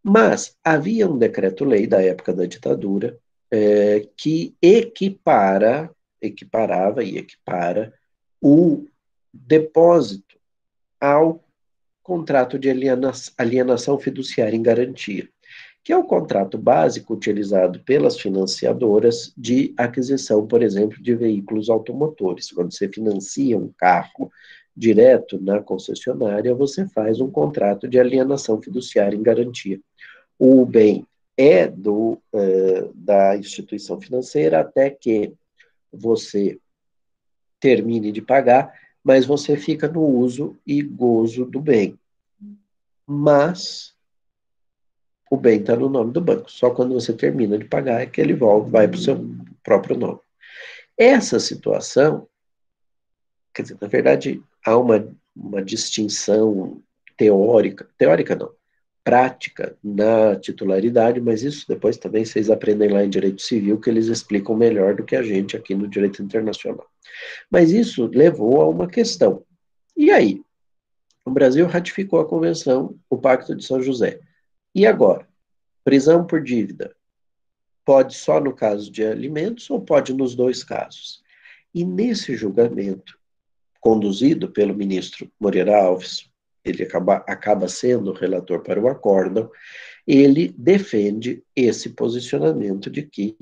Mas 0.00 0.56
havia 0.62 1.10
um 1.10 1.18
decreto-lei 1.18 1.88
da 1.88 2.00
época 2.00 2.32
da 2.32 2.46
ditadura 2.46 3.18
é, 3.50 4.08
que 4.16 4.54
equipara, 4.62 5.90
equiparava 6.20 7.02
e 7.02 7.18
equipara 7.18 7.92
o 8.40 8.86
depósito 9.32 10.36
ao 11.00 11.44
contrato 12.02 12.58
de 12.58 12.70
alienação 12.70 13.98
fiduciária 13.98 14.56
em 14.56 14.62
garantia, 14.62 15.28
que 15.82 15.92
é 15.92 15.96
o 15.96 16.04
contrato 16.04 16.56
básico 16.56 17.14
utilizado 17.14 17.80
pelas 17.80 18.18
financiadoras 18.18 19.32
de 19.36 19.74
aquisição, 19.76 20.46
por 20.46 20.62
exemplo, 20.62 21.02
de 21.02 21.14
veículos 21.14 21.68
automotores. 21.68 22.50
Quando 22.50 22.72
você 22.72 22.88
financia 22.88 23.58
um 23.58 23.72
carro 23.76 24.30
direto 24.76 25.40
na 25.40 25.60
concessionária, 25.60 26.54
você 26.54 26.86
faz 26.86 27.20
um 27.20 27.30
contrato 27.30 27.88
de 27.88 27.98
alienação 27.98 28.60
fiduciária 28.60 29.16
em 29.16 29.22
garantia. 29.22 29.80
O 30.38 30.64
bem 30.66 31.06
é 31.36 31.66
do, 31.66 32.20
uh, 32.32 32.92
da 32.94 33.36
instituição 33.36 34.00
financeira 34.00 34.60
até 34.60 34.90
que 34.90 35.34
você 35.96 36.58
termine 37.58 38.12
de 38.12 38.22
pagar 38.22 38.72
mas 39.06 39.24
você 39.24 39.56
fica 39.56 39.86
no 39.86 40.02
uso 40.02 40.58
e 40.66 40.82
gozo 40.82 41.44
do 41.44 41.60
bem. 41.60 41.96
Mas 43.06 43.94
o 45.30 45.36
bem 45.36 45.60
está 45.60 45.76
no 45.76 45.88
nome 45.88 46.12
do 46.12 46.20
banco. 46.20 46.50
Só 46.50 46.70
quando 46.70 46.92
você 46.92 47.12
termina 47.12 47.56
de 47.56 47.64
pagar 47.66 48.00
é 48.00 48.06
que 48.06 48.20
ele 48.20 48.34
volta, 48.34 48.68
vai 48.68 48.88
para 48.88 48.98
o 48.98 49.00
seu 49.00 49.24
próprio 49.62 49.96
nome. 49.96 50.18
Essa 50.98 51.38
situação, 51.38 52.26
quer 53.54 53.62
dizer, 53.62 53.78
na 53.80 53.86
verdade, 53.86 54.42
há 54.64 54.76
uma, 54.76 55.08
uma 55.36 55.62
distinção 55.62 56.82
teórica, 57.16 57.88
teórica 57.96 58.34
não, 58.34 58.50
prática 59.06 59.78
na 59.84 60.34
titularidade, 60.34 61.20
mas 61.20 61.44
isso 61.44 61.64
depois 61.68 61.96
também 61.96 62.24
vocês 62.24 62.50
aprendem 62.50 62.88
lá 62.88 63.04
em 63.04 63.08
direito 63.08 63.40
civil, 63.40 63.78
que 63.78 63.88
eles 63.88 64.08
explicam 64.08 64.56
melhor 64.56 64.96
do 64.96 65.04
que 65.04 65.14
a 65.14 65.22
gente 65.22 65.56
aqui 65.56 65.76
no 65.76 65.86
direito 65.86 66.20
internacional. 66.20 66.90
Mas 67.48 67.70
isso 67.70 68.10
levou 68.12 68.60
a 68.60 68.68
uma 68.68 68.88
questão. 68.88 69.44
E 69.96 70.10
aí? 70.10 70.42
O 71.24 71.30
Brasil 71.30 71.68
ratificou 71.68 72.18
a 72.18 72.28
convenção, 72.28 72.98
o 73.08 73.16
Pacto 73.16 73.54
de 73.54 73.64
São 73.64 73.80
José. 73.80 74.18
E 74.74 74.84
agora? 74.84 75.28
Prisão 75.84 76.26
por 76.26 76.42
dívida. 76.42 76.92
Pode 77.84 78.16
só 78.16 78.40
no 78.40 78.52
caso 78.52 78.90
de 78.90 79.04
alimentos 79.04 79.70
ou 79.70 79.80
pode 79.80 80.12
nos 80.12 80.34
dois 80.34 80.64
casos? 80.64 81.22
E 81.72 81.84
nesse 81.84 82.34
julgamento, 82.34 83.16
conduzido 83.80 84.50
pelo 84.50 84.74
ministro 84.74 85.30
Moreira 85.38 85.80
Alves, 85.80 86.28
ele 86.66 86.82
acaba, 86.82 87.16
acaba 87.26 87.68
sendo 87.68 88.12
relator 88.12 88.60
para 88.60 88.80
o 88.80 88.88
acórdão, 88.88 89.50
ele 90.06 90.54
defende 90.56 91.42
esse 91.54 91.90
posicionamento 91.90 92.90
de 92.90 93.02
que 93.02 93.36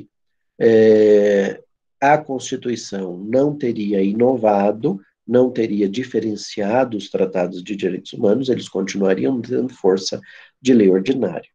é, 0.59 1.61
a 2.01 2.19
Constituição 2.19 3.19
não 3.19 3.57
teria 3.57 4.03
inovado, 4.03 5.01
não 5.27 5.51
teria 5.51 5.89
diferenciado 5.89 6.97
os 6.97 7.09
tratados 7.09 7.63
de 7.63 7.75
direitos 7.75 8.13
humanos, 8.13 8.49
eles 8.49 8.69
continuariam 8.69 9.41
tendo 9.41 9.73
força 9.73 10.21
de 10.61 10.75
lei 10.75 10.91
ordinária. 10.91 11.49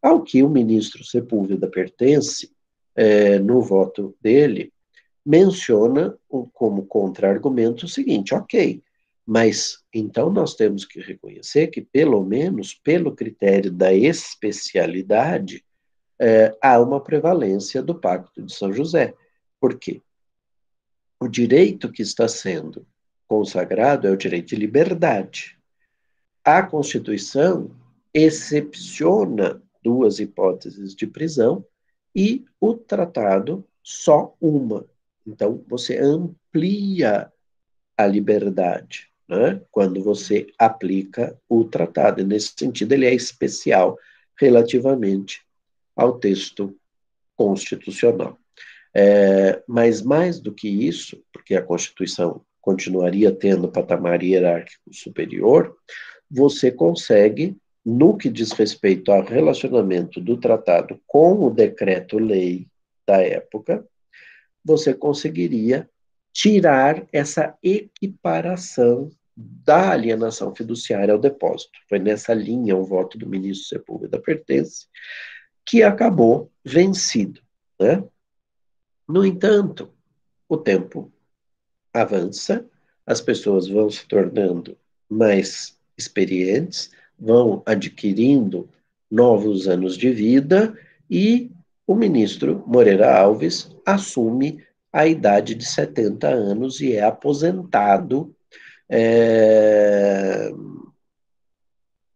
Ao 0.00 0.22
que 0.22 0.42
o 0.42 0.48
ministro 0.48 1.04
Sepúlveda 1.04 1.68
pertence, 1.68 2.50
é, 2.94 3.38
no 3.38 3.60
voto 3.60 4.16
dele, 4.20 4.72
menciona 5.26 6.16
como 6.54 6.86
contra-argumento 6.86 7.86
o 7.86 7.88
seguinte: 7.88 8.34
ok, 8.34 8.82
mas 9.28 9.84
então 9.92 10.30
nós 10.30 10.54
temos 10.54 10.86
que 10.86 11.02
reconhecer 11.02 11.66
que, 11.66 11.82
pelo 11.82 12.24
menos 12.24 12.72
pelo 12.72 13.14
critério 13.14 13.70
da 13.70 13.92
especialidade, 13.92 15.62
é, 16.18 16.56
há 16.62 16.80
uma 16.80 16.98
prevalência 16.98 17.82
do 17.82 17.94
Pacto 17.94 18.42
de 18.42 18.54
São 18.54 18.72
José. 18.72 19.14
Por 19.60 19.78
quê? 19.78 20.00
O 21.20 21.28
direito 21.28 21.92
que 21.92 22.00
está 22.00 22.26
sendo 22.26 22.86
consagrado 23.26 24.08
é 24.08 24.10
o 24.10 24.16
direito 24.16 24.46
de 24.46 24.56
liberdade. 24.56 25.58
A 26.42 26.62
Constituição 26.62 27.70
excepciona 28.14 29.62
duas 29.82 30.20
hipóteses 30.20 30.94
de 30.94 31.06
prisão 31.06 31.62
e 32.16 32.46
o 32.58 32.72
tratado 32.72 33.62
só 33.82 34.34
uma. 34.40 34.86
Então, 35.26 35.62
você 35.68 35.98
amplia 35.98 37.30
a 37.94 38.06
liberdade 38.06 39.07
né, 39.28 39.60
quando 39.70 40.02
você 40.02 40.46
aplica 40.58 41.38
o 41.48 41.64
tratado. 41.64 42.20
E 42.20 42.24
nesse 42.24 42.54
sentido, 42.56 42.92
ele 42.92 43.06
é 43.06 43.14
especial 43.14 43.98
relativamente 44.38 45.42
ao 45.94 46.18
texto 46.18 46.74
constitucional. 47.36 48.38
É, 48.94 49.62
mas 49.68 50.00
mais 50.00 50.40
do 50.40 50.52
que 50.52 50.68
isso, 50.68 51.22
porque 51.32 51.54
a 51.54 51.62
Constituição 51.62 52.40
continuaria 52.60 53.30
tendo 53.30 53.68
patamar 53.68 54.22
hierárquico 54.22 54.92
superior, 54.92 55.76
você 56.30 56.70
consegue, 56.70 57.56
no 57.84 58.16
que 58.16 58.28
diz 58.28 58.52
respeito 58.52 59.12
ao 59.12 59.24
relacionamento 59.24 60.20
do 60.20 60.36
tratado 60.36 61.00
com 61.06 61.46
o 61.46 61.50
decreto-lei 61.50 62.66
da 63.06 63.22
época, 63.22 63.86
você 64.64 64.92
conseguiria 64.92 65.88
tirar 66.32 67.06
essa 67.12 67.56
equiparação 67.62 69.10
da 69.36 69.92
alienação 69.92 70.54
fiduciária 70.54 71.14
ao 71.14 71.20
depósito. 71.20 71.78
Foi 71.88 71.98
nessa 71.98 72.34
linha 72.34 72.76
o 72.76 72.84
voto 72.84 73.16
do 73.16 73.28
ministro 73.28 73.68
Sepúlveda 73.68 74.18
Pertence, 74.20 74.86
que 75.64 75.82
acabou 75.82 76.50
vencido. 76.64 77.40
Né? 77.78 78.02
No 79.06 79.24
entanto, 79.24 79.92
o 80.48 80.56
tempo 80.56 81.12
avança, 81.92 82.66
as 83.06 83.20
pessoas 83.20 83.68
vão 83.68 83.88
se 83.88 84.06
tornando 84.06 84.76
mais 85.08 85.78
experientes, 85.96 86.90
vão 87.18 87.62
adquirindo 87.64 88.68
novos 89.10 89.68
anos 89.68 89.96
de 89.96 90.10
vida 90.10 90.76
e 91.10 91.50
o 91.86 91.94
ministro 91.94 92.62
Moreira 92.66 93.18
Alves 93.18 93.74
assume 93.86 94.62
a 94.98 95.06
idade 95.06 95.54
de 95.54 95.64
70 95.64 96.26
anos 96.26 96.80
e 96.80 96.94
é 96.94 97.04
aposentado 97.04 98.34
é, 98.88 100.50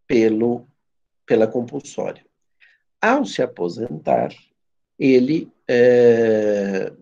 pelo, 0.05 0.67
pela 1.25 1.47
compulsória. 1.47 2.27
ao 3.01 3.25
se 3.25 3.41
aposentar, 3.41 4.35
ele 4.99 5.49
é, 5.69 6.93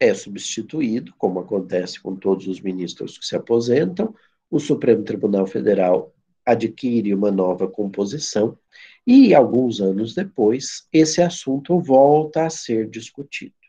é 0.00 0.14
substituído, 0.14 1.14
como 1.16 1.38
acontece 1.38 2.00
com 2.00 2.16
todos 2.16 2.48
os 2.48 2.60
ministros 2.60 3.16
que 3.16 3.24
se 3.24 3.36
aposentam, 3.36 4.12
o 4.50 4.58
Supremo 4.58 5.04
Tribunal 5.04 5.46
Federal 5.46 6.12
adquire 6.44 7.14
uma 7.14 7.30
nova 7.30 7.68
composição 7.68 8.58
e, 9.06 9.32
alguns 9.32 9.80
anos 9.80 10.12
depois, 10.12 10.88
esse 10.92 11.22
assunto 11.22 11.78
volta 11.78 12.46
a 12.46 12.50
ser 12.50 12.90
discutido. 12.90 13.59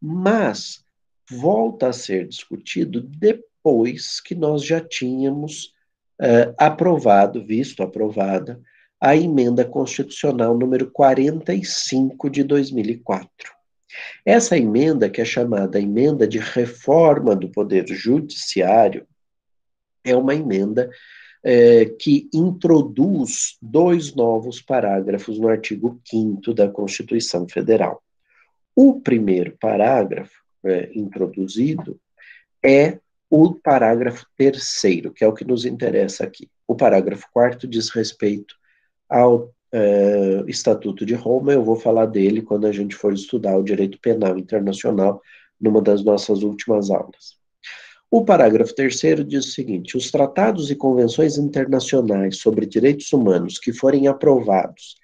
Mas 0.00 0.84
volta 1.30 1.88
a 1.88 1.92
ser 1.92 2.26
discutido 2.26 3.00
depois 3.00 4.20
que 4.20 4.34
nós 4.34 4.64
já 4.64 4.80
tínhamos 4.80 5.72
uh, 6.20 6.54
aprovado, 6.56 7.44
visto 7.44 7.82
aprovada, 7.82 8.60
a 9.00 9.16
emenda 9.16 9.64
constitucional 9.64 10.56
número 10.56 10.90
45 10.90 12.28
de 12.28 12.44
2004. 12.44 13.60
Essa 14.24 14.56
emenda, 14.56 15.08
que 15.08 15.20
é 15.20 15.24
chamada 15.24 15.80
emenda 15.80 16.26
de 16.28 16.38
reforma 16.38 17.34
do 17.34 17.48
Poder 17.48 17.86
Judiciário, 17.88 19.06
é 20.04 20.14
uma 20.14 20.34
emenda 20.34 20.90
é, 21.42 21.86
que 21.86 22.28
introduz 22.32 23.56
dois 23.60 24.14
novos 24.14 24.60
parágrafos 24.60 25.38
no 25.38 25.48
artigo 25.48 26.00
5 26.04 26.52
da 26.52 26.68
Constituição 26.68 27.48
Federal. 27.48 28.02
O 28.74 29.00
primeiro 29.00 29.56
parágrafo 29.60 30.34
é, 30.64 30.90
introduzido 30.94 31.98
é 32.64 32.98
o 33.28 33.54
parágrafo 33.54 34.26
terceiro, 34.36 35.12
que 35.12 35.24
é 35.24 35.28
o 35.28 35.32
que 35.32 35.44
nos 35.44 35.64
interessa 35.64 36.24
aqui. 36.24 36.48
O 36.66 36.74
parágrafo 36.74 37.26
quarto 37.32 37.66
diz 37.66 37.88
respeito 37.90 38.54
ao 39.08 39.52
é, 39.72 40.42
Estatuto 40.48 41.06
de 41.06 41.14
Roma, 41.14 41.52
eu 41.52 41.62
vou 41.62 41.76
falar 41.76 42.06
dele 42.06 42.42
quando 42.42 42.66
a 42.66 42.72
gente 42.72 42.94
for 42.94 43.12
estudar 43.12 43.56
o 43.56 43.62
direito 43.62 43.98
penal 44.00 44.36
internacional 44.36 45.22
numa 45.60 45.80
das 45.80 46.02
nossas 46.02 46.42
últimas 46.42 46.90
aulas. 46.90 47.38
O 48.10 48.24
parágrafo 48.24 48.74
terceiro 48.74 49.22
diz 49.22 49.46
o 49.46 49.50
seguinte: 49.52 49.96
os 49.96 50.10
tratados 50.10 50.70
e 50.70 50.74
convenções 50.74 51.38
internacionais 51.38 52.38
sobre 52.38 52.66
direitos 52.66 53.12
humanos 53.12 53.58
que 53.58 53.72
forem 53.72 54.08
aprovados 54.08 54.96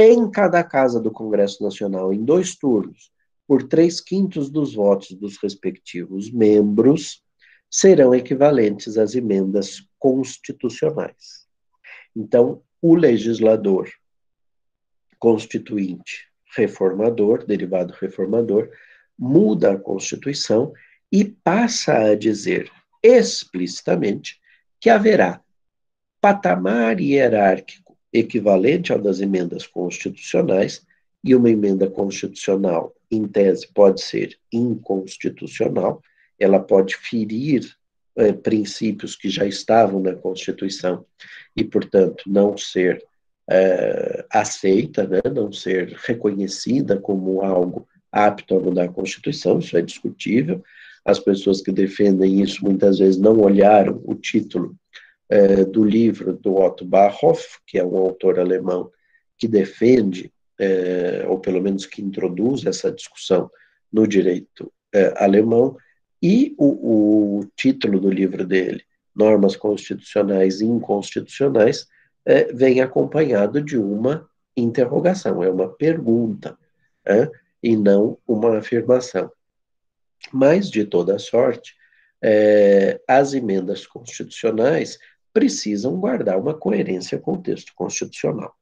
em 0.00 0.30
cada 0.30 0.62
casa 0.62 1.00
do 1.00 1.10
Congresso 1.10 1.60
Nacional 1.60 2.12
em 2.14 2.24
dois 2.24 2.54
turnos, 2.54 3.10
por 3.48 3.64
três 3.64 4.00
quintos 4.00 4.48
dos 4.48 4.74
votos 4.74 5.10
dos 5.10 5.36
respectivos 5.42 6.30
membros, 6.30 7.24
serão 7.68 8.14
equivalentes 8.14 8.96
às 8.96 9.16
emendas 9.16 9.82
constitucionais. 9.98 11.48
Então, 12.14 12.62
o 12.80 12.94
legislador 12.94 13.90
constituinte 15.18 16.28
reformador, 16.56 17.44
derivado 17.44 17.92
reformador, 18.00 18.70
muda 19.18 19.72
a 19.72 19.78
Constituição 19.78 20.72
e 21.10 21.24
passa 21.24 21.98
a 21.98 22.14
dizer 22.14 22.70
explicitamente 23.02 24.40
que 24.80 24.88
haverá 24.88 25.40
patamar 26.20 27.00
hierárquico 27.00 27.87
equivalente 28.12 28.92
ao 28.92 29.00
das 29.00 29.20
emendas 29.20 29.66
constitucionais, 29.66 30.86
e 31.24 31.34
uma 31.34 31.50
emenda 31.50 31.88
constitucional, 31.90 32.94
em 33.10 33.26
tese, 33.26 33.66
pode 33.74 34.00
ser 34.00 34.38
inconstitucional, 34.52 36.00
ela 36.38 36.60
pode 36.60 36.96
ferir 36.96 37.76
é, 38.16 38.32
princípios 38.32 39.16
que 39.16 39.28
já 39.28 39.44
estavam 39.44 40.00
na 40.00 40.14
Constituição 40.14 41.04
e, 41.56 41.64
portanto, 41.64 42.24
não 42.26 42.56
ser 42.56 43.02
é, 43.50 44.24
aceita, 44.30 45.06
né, 45.06 45.20
não 45.34 45.52
ser 45.52 45.96
reconhecida 46.04 46.98
como 46.98 47.42
algo 47.42 47.86
apto 48.12 48.56
a 48.56 48.60
mudar 48.60 48.84
a 48.84 48.92
Constituição, 48.92 49.58
isso 49.58 49.76
é 49.76 49.82
discutível, 49.82 50.62
as 51.04 51.18
pessoas 51.18 51.60
que 51.60 51.72
defendem 51.72 52.42
isso 52.42 52.64
muitas 52.64 52.98
vezes 52.98 53.18
não 53.18 53.40
olharam 53.40 54.00
o 54.04 54.14
título 54.14 54.76
é, 55.28 55.64
do 55.64 55.84
livro 55.84 56.32
do 56.32 56.56
Otto 56.56 56.84
Barhoff, 56.84 57.58
que 57.66 57.78
é 57.78 57.84
um 57.84 57.96
autor 57.96 58.38
alemão 58.38 58.90
que 59.36 59.46
defende, 59.46 60.32
é, 60.58 61.24
ou 61.28 61.38
pelo 61.38 61.60
menos 61.60 61.86
que 61.86 62.02
introduz 62.02 62.64
essa 62.66 62.90
discussão 62.90 63.50
no 63.92 64.06
direito 64.06 64.72
é, 64.92 65.12
alemão, 65.22 65.76
e 66.22 66.54
o, 66.58 67.38
o, 67.38 67.46
título 67.54 68.00
do 68.00 68.10
livro 68.10 68.44
dele, 68.44 68.82
Normas 69.14 69.54
Constitucionais 69.54 70.60
e 70.60 70.64
Inconstitucionais, 70.64 71.86
é, 72.24 72.52
vem 72.52 72.80
acompanhado 72.80 73.62
de 73.62 73.78
uma 73.78 74.28
interrogação, 74.56 75.42
é 75.42 75.50
uma 75.50 75.68
pergunta, 75.68 76.58
é, 77.06 77.30
e 77.62 77.76
não 77.76 78.18
uma 78.26 78.58
afirmação. 78.58 79.30
Mas, 80.32 80.68
de 80.68 80.84
toda 80.84 81.18
sorte, 81.18 81.74
é, 82.20 83.00
as 83.06 83.32
emendas 83.34 83.86
constitucionais 83.86 84.98
precisam 85.38 86.00
guardar 86.00 86.36
uma 86.36 86.52
coerência 86.52 87.16
com 87.16 87.34
o 87.34 87.40
texto 87.40 87.72
constitucional. 87.76 88.52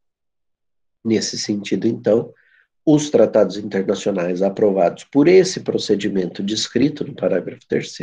Nesse 1.02 1.38
sentido, 1.38 1.86
então, 1.86 2.34
os 2.84 3.08
tratados 3.08 3.56
internacionais 3.56 4.42
aprovados 4.42 5.04
por 5.04 5.26
esse 5.26 5.60
procedimento 5.60 6.42
descrito 6.42 7.02
no 7.02 7.14
parágrafo 7.14 7.62
3, 7.66 7.96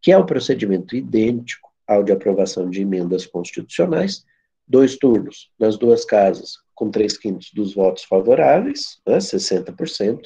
que 0.00 0.10
é 0.10 0.16
o 0.16 0.22
um 0.22 0.26
procedimento 0.26 0.96
idêntico 0.96 1.68
ao 1.86 2.02
de 2.02 2.10
aprovação 2.10 2.70
de 2.70 2.80
emendas 2.80 3.26
constitucionais, 3.26 4.24
dois 4.66 4.96
turnos 4.96 5.50
nas 5.58 5.76
duas 5.76 6.02
casas, 6.02 6.54
com 6.74 6.90
três 6.90 7.18
quintos 7.18 7.50
dos 7.52 7.74
votos 7.74 8.04
favoráveis, 8.04 8.98
né, 9.06 9.18
60%, 9.18 10.22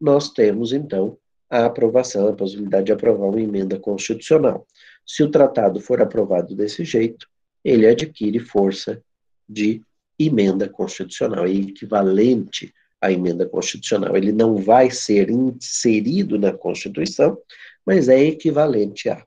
nós 0.00 0.30
temos, 0.30 0.72
então, 0.72 1.18
a 1.50 1.66
aprovação, 1.66 2.28
a 2.28 2.32
possibilidade 2.32 2.86
de 2.86 2.92
aprovar 2.92 3.28
uma 3.28 3.42
emenda 3.42 3.78
constitucional. 3.78 4.66
Se 5.12 5.24
o 5.24 5.28
tratado 5.28 5.80
for 5.80 6.00
aprovado 6.00 6.54
desse 6.54 6.84
jeito, 6.84 7.28
ele 7.64 7.84
adquire 7.84 8.38
força 8.38 9.02
de 9.48 9.82
emenda 10.16 10.68
constitucional, 10.68 11.46
é 11.46 11.50
equivalente 11.50 12.72
à 13.00 13.10
emenda 13.10 13.44
constitucional. 13.44 14.16
Ele 14.16 14.30
não 14.30 14.58
vai 14.58 14.88
ser 14.88 15.28
inserido 15.28 16.38
na 16.38 16.52
Constituição, 16.52 17.36
mas 17.84 18.08
é 18.08 18.22
equivalente 18.22 19.08
a. 19.08 19.26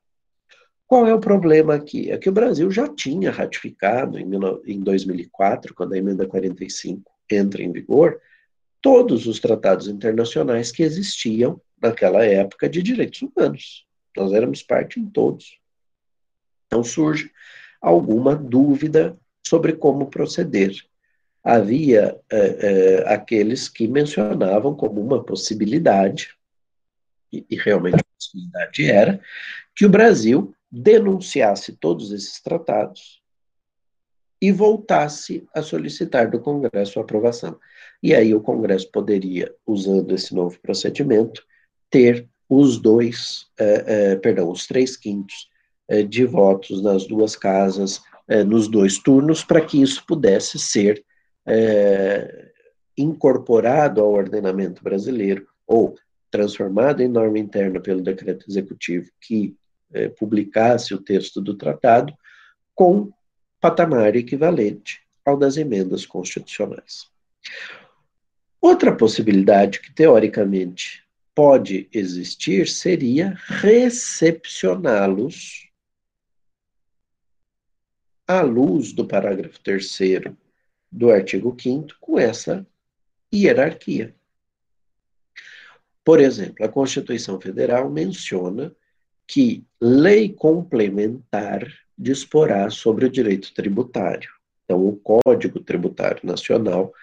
Qual 0.87 1.05
é 1.05 1.13
o 1.13 1.19
problema 1.19 1.75
aqui? 1.75 2.09
É 2.09 2.17
que 2.17 2.29
o 2.29 2.33
Brasil 2.33 2.71
já 2.71 2.87
tinha 2.87 3.29
ratificado 3.29 4.17
em 4.17 4.79
2004, 4.79 5.73
quando 5.75 5.95
a 5.95 5.97
emenda 5.97 6.25
45 6.25 7.11
entra 7.29 7.61
em 7.61 7.73
vigor, 7.73 8.21
todos 8.81 9.27
os 9.27 9.37
tratados 9.37 9.89
internacionais 9.89 10.71
que 10.71 10.81
existiam 10.81 11.59
naquela 11.81 12.23
época 12.25 12.69
de 12.69 12.81
direitos 12.81 13.21
humanos. 13.21 13.85
Nós 14.15 14.31
éramos 14.31 14.63
parte 14.63 14.97
em 14.97 15.05
todos. 15.09 15.61
Então 16.73 16.83
surge 16.83 17.29
alguma 17.79 18.35
dúvida 18.35 19.15
sobre 19.45 19.73
como 19.73 20.09
proceder. 20.09 20.73
Havia 21.43 22.19
é, 22.31 22.37
é, 22.37 23.13
aqueles 23.13 23.69
que 23.69 23.87
mencionavam 23.87 24.73
como 24.73 24.99
uma 24.99 25.23
possibilidade, 25.23 26.33
e, 27.31 27.45
e 27.47 27.55
realmente 27.55 27.97
a 27.97 28.17
possibilidade 28.17 28.89
era, 28.89 29.21
que 29.75 29.85
o 29.85 29.89
Brasil 29.89 30.55
denunciasse 30.71 31.73
todos 31.73 32.11
esses 32.11 32.41
tratados 32.41 33.21
e 34.41 34.51
voltasse 34.51 35.45
a 35.53 35.61
solicitar 35.61 36.31
do 36.31 36.39
Congresso 36.39 36.97
a 36.97 37.03
aprovação. 37.03 37.59
E 38.01 38.15
aí 38.15 38.33
o 38.33 38.41
Congresso 38.41 38.89
poderia, 38.91 39.53
usando 39.67 40.11
esse 40.15 40.33
novo 40.33 40.59
procedimento, 40.59 41.45
ter 41.87 42.27
os 42.49 42.79
dois, 42.79 43.45
é, 43.59 43.83
é, 43.85 44.15
perdão, 44.15 44.49
os 44.49 44.65
três 44.65 44.97
quintos 44.97 45.52
de 46.03 46.25
votos 46.25 46.81
nas 46.81 47.05
duas 47.05 47.35
casas, 47.35 48.01
é, 48.27 48.43
nos 48.43 48.67
dois 48.67 48.97
turnos, 48.97 49.43
para 49.43 49.61
que 49.61 49.81
isso 49.81 50.03
pudesse 50.07 50.57
ser 50.57 51.03
é, 51.45 52.51
incorporado 52.97 54.01
ao 54.01 54.11
ordenamento 54.11 54.83
brasileiro, 54.83 55.45
ou 55.67 55.95
transformado 56.31 57.01
em 57.01 57.07
norma 57.07 57.37
interna 57.37 57.79
pelo 57.79 58.01
decreto 58.01 58.49
executivo 58.49 59.11
que 59.21 59.55
é, 59.93 60.09
publicasse 60.09 60.93
o 60.93 61.01
texto 61.01 61.41
do 61.41 61.55
tratado, 61.55 62.13
com 62.73 63.11
patamar 63.61 64.15
equivalente 64.15 65.01
ao 65.23 65.37
das 65.37 65.57
emendas 65.57 66.05
constitucionais. 66.05 67.07
Outra 68.59 68.95
possibilidade 68.95 69.79
que, 69.79 69.93
teoricamente, 69.93 71.03
pode 71.35 71.87
existir 71.91 72.67
seria 72.67 73.35
recepcioná-los 73.45 75.62
à 78.27 78.41
luz 78.41 78.93
do 78.93 79.05
parágrafo 79.05 79.59
3 79.61 79.97
do 80.91 81.09
artigo 81.11 81.55
5 81.59 81.87
com 81.99 82.19
essa 82.19 82.65
hierarquia. 83.33 84.15
Por 86.03 86.19
exemplo, 86.19 86.65
a 86.65 86.69
Constituição 86.69 87.39
Federal 87.39 87.89
menciona 87.89 88.73
que 89.25 89.63
lei 89.81 90.29
complementar 90.29 91.65
disporá 91.97 92.69
sobre 92.69 93.05
o 93.05 93.09
direito 93.09 93.53
tributário. 93.53 94.29
Então, 94.65 94.85
o 94.85 94.97
Código 94.97 95.59
Tributário 95.59 96.21
Nacional 96.23 96.93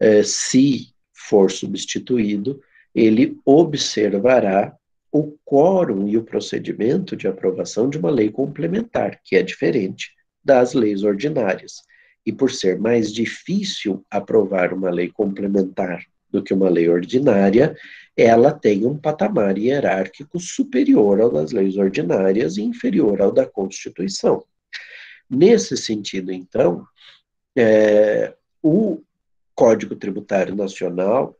é, 0.00 0.22
se 0.22 0.92
for 1.12 1.50
substituído, 1.50 2.60
ele 2.94 3.38
observará 3.44 4.76
o 5.10 5.36
quórum 5.44 6.08
e 6.08 6.16
o 6.16 6.24
procedimento 6.24 7.16
de 7.16 7.26
aprovação 7.26 7.88
de 7.88 7.98
uma 7.98 8.10
lei 8.10 8.30
complementar, 8.30 9.20
que 9.22 9.36
é 9.36 9.42
diferente 9.42 10.17
das 10.44 10.74
leis 10.74 11.02
ordinárias. 11.02 11.82
E 12.24 12.32
por 12.32 12.50
ser 12.50 12.78
mais 12.78 13.12
difícil 13.12 14.04
aprovar 14.10 14.72
uma 14.72 14.90
lei 14.90 15.10
complementar 15.10 16.04
do 16.30 16.42
que 16.42 16.52
uma 16.52 16.68
lei 16.68 16.88
ordinária, 16.88 17.76
ela 18.16 18.52
tem 18.52 18.84
um 18.84 18.98
patamar 18.98 19.56
hierárquico 19.56 20.38
superior 20.38 21.20
ao 21.20 21.30
das 21.30 21.52
leis 21.52 21.76
ordinárias 21.76 22.56
e 22.56 22.62
inferior 22.62 23.20
ao 23.22 23.32
da 23.32 23.46
Constituição. 23.46 24.44
Nesse 25.30 25.76
sentido, 25.76 26.32
então, 26.32 26.86
é, 27.56 28.34
o 28.62 29.02
Código 29.54 29.96
Tributário 29.96 30.54
Nacional 30.54 31.36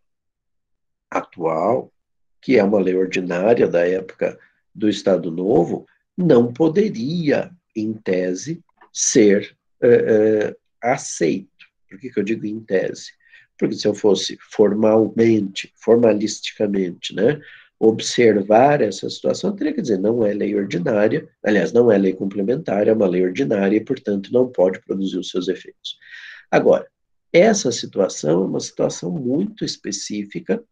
atual, 1.11 1.93
que 2.41 2.57
é 2.59 2.65
uma 2.65 2.79
lei 2.79 2.95
ordinária 2.95 3.67
da 3.67 3.87
época 3.87 4.39
do 4.75 4.89
Estado 4.89 5.31
Novo, 5.31 5.87
não 6.17 6.53
poderia, 6.53 7.51
em 7.75 7.93
tese, 7.93 8.63
ser 8.92 9.57
é, 9.83 9.88
é, 9.88 10.57
aceito. 10.83 11.48
Por 11.88 11.98
que, 11.98 12.11
que 12.11 12.20
eu 12.20 12.24
digo 12.24 12.46
em 12.46 12.61
tese? 12.61 13.12
Porque 13.59 13.74
se 13.74 13.88
eu 13.88 13.94
fosse 13.94 14.38
formalmente, 14.40 15.72
formalisticamente, 15.77 17.14
né, 17.14 17.40
observar 17.79 18.83
essa 18.83 19.09
situação, 19.09 19.55
teria 19.55 19.72
que 19.72 19.83
dizer, 19.83 19.98
não 19.98 20.27
é 20.27 20.33
lei 20.33 20.55
ordinária, 20.55 21.29
aliás, 21.44 21.72
não 21.72 21.90
é 21.90 21.96
lei 21.96 22.12
complementar, 22.12 22.88
é 22.88 22.92
uma 22.92 23.07
lei 23.07 23.24
ordinária 23.24 23.77
e, 23.77 23.85
portanto, 23.85 24.33
não 24.33 24.48
pode 24.48 24.81
produzir 24.81 25.18
os 25.18 25.31
seus 25.31 25.48
efeitos. 25.48 25.96
Agora, 26.51 26.87
essa 27.33 27.70
situação 27.70 28.42
é 28.42 28.46
uma 28.46 28.61
situação 28.61 29.11
muito 29.11 29.64
específica 29.64 30.62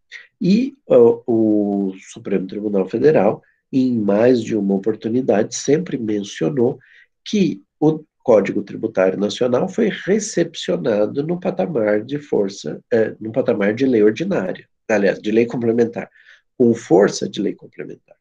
e 0.40 0.74
uh, 0.88 1.22
o 1.26 1.94
Supremo 2.10 2.46
Tribunal 2.46 2.88
Federal, 2.88 3.42
em 3.72 3.98
mais 3.98 4.42
de 4.42 4.56
uma 4.56 4.74
oportunidade, 4.74 5.54
sempre 5.54 5.98
mencionou 5.98 6.78
que 7.24 7.62
o 7.78 8.02
Código 8.26 8.60
Tributário 8.64 9.16
Nacional 9.16 9.68
foi 9.68 9.88
recepcionado 9.88 11.22
no 11.22 11.38
patamar 11.38 12.02
de 12.02 12.18
força, 12.18 12.82
é, 12.92 13.14
no 13.20 13.30
patamar 13.30 13.72
de 13.72 13.86
lei 13.86 14.02
ordinária, 14.02 14.68
aliás, 14.88 15.22
de 15.22 15.30
lei 15.30 15.46
complementar, 15.46 16.10
com 16.58 16.74
força 16.74 17.28
de 17.28 17.40
lei 17.40 17.54
complementar. 17.54 18.16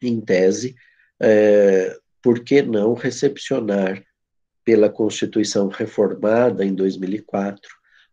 Em 0.00 0.18
tese, 0.18 0.74
é, 1.20 1.94
por 2.22 2.42
que 2.42 2.62
não 2.62 2.94
recepcionar 2.94 4.02
pela 4.64 4.88
Constituição 4.88 5.68
reformada 5.68 6.64
em 6.64 6.74
2004 6.74 7.60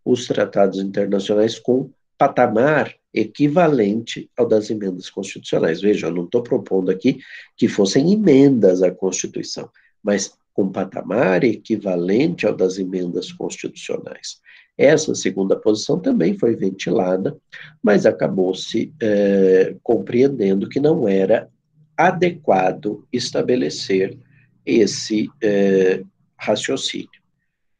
os 0.04 0.28
tratados 0.28 0.80
internacionais 0.80 1.58
com 1.58 1.90
patamar 2.18 2.94
equivalente 3.14 4.30
ao 4.36 4.46
das 4.46 4.70
emendas 4.70 5.10
constitucionais. 5.10 5.80
Veja, 5.80 6.08
eu 6.08 6.12
não 6.12 6.26
estou 6.26 6.44
propondo 6.44 6.92
aqui 6.92 7.22
que 7.56 7.70
fossem 7.70 8.12
emendas 8.12 8.84
à 8.84 8.92
Constituição, 8.92 9.70
mas 10.04 10.41
com 10.54 10.70
patamar 10.70 11.44
equivalente 11.44 12.46
ao 12.46 12.56
das 12.56 12.78
emendas 12.78 13.32
constitucionais. 13.32 14.40
Essa 14.78 15.14
segunda 15.14 15.56
posição 15.56 16.00
também 16.00 16.38
foi 16.38 16.56
ventilada, 16.56 17.38
mas 17.84 18.06
acabou-se 18.06 18.94
é, 19.02 19.76
compreendendo 19.84 20.68
que 20.68 20.80
não 20.80 21.08
era 21.08 21.50
adequado 21.96 23.06
estabelecer 23.12 24.18
esse 24.66 25.30
é, 25.42 26.04
raciocínio. 26.38 27.10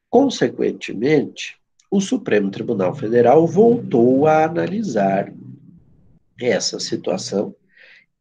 Consequentemente, 0.10 1.58
o 1.90 2.00
Supremo 2.00 2.52
Tribunal 2.52 2.94
Federal 2.96 3.48
voltou 3.48 4.28
a 4.28 4.46
analisar 4.46 5.34
essa 6.40 6.80
situação 6.80 7.56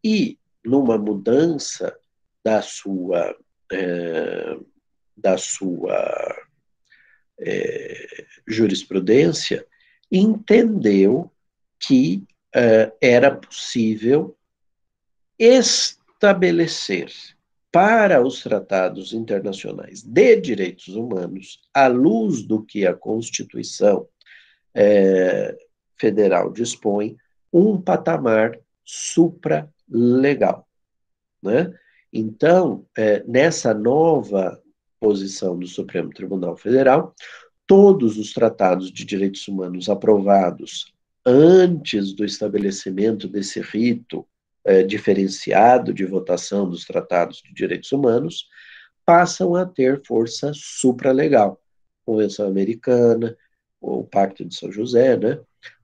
e, 0.03 0.39
numa 0.65 0.99
mudança 0.99 1.95
da 2.45 2.63
sua 2.63 3.37
é, 3.73 4.57
da 5.17 5.37
sua 5.37 6.37
é, 7.39 8.27
jurisprudência, 8.47 9.67
entendeu 10.11 11.31
que 11.79 12.25
é, 12.55 12.93
era 13.01 13.31
possível 13.31 14.37
estabelecer 15.39 17.13
para 17.73 18.21
os 18.21 18.43
tratados 18.43 19.13
internacionais 19.13 20.03
de 20.03 20.37
direitos 20.37 20.89
humanos, 20.89 21.61
à 21.73 21.87
luz 21.87 22.43
do 22.43 22.65
que 22.65 22.85
a 22.85 22.93
Constituição 22.93 24.09
Federal 25.97 26.53
dispõe, 26.53 27.17
um 27.53 27.81
patamar 27.81 28.59
supralegal. 28.85 30.67
Né? 31.43 31.73
Então, 32.13 32.85
é, 32.97 33.23
nessa 33.27 33.73
nova 33.73 34.61
posição 34.99 35.59
do 35.59 35.67
Supremo 35.67 36.11
Tribunal 36.11 36.57
Federal, 36.57 37.15
todos 37.67 38.19
os 38.19 38.33
tratados 38.33 38.93
de 38.93 39.05
direitos 39.05 39.47
humanos 39.47 39.89
aprovados 39.89 40.93
antes 41.25 42.13
do 42.13 42.25
estabelecimento 42.25 43.29
desse 43.29 43.61
rito 43.61 44.27
é, 44.65 44.83
diferenciado 44.83 45.93
de 45.93 46.05
votação 46.05 46.69
dos 46.69 46.85
tratados 46.85 47.43
de 47.43 47.55
direitos 47.55 47.93
humanos 47.93 48.47
passam 49.05 49.55
a 49.55 49.65
ter 49.65 50.03
força 50.05 50.53
supralegal. 50.55 51.61
Convenção 52.05 52.47
Americana, 52.47 53.37
o 53.81 54.05
Pacto 54.05 54.45
de 54.45 54.55
São 54.55 54.71
José, 54.71 55.17
né? 55.17 55.41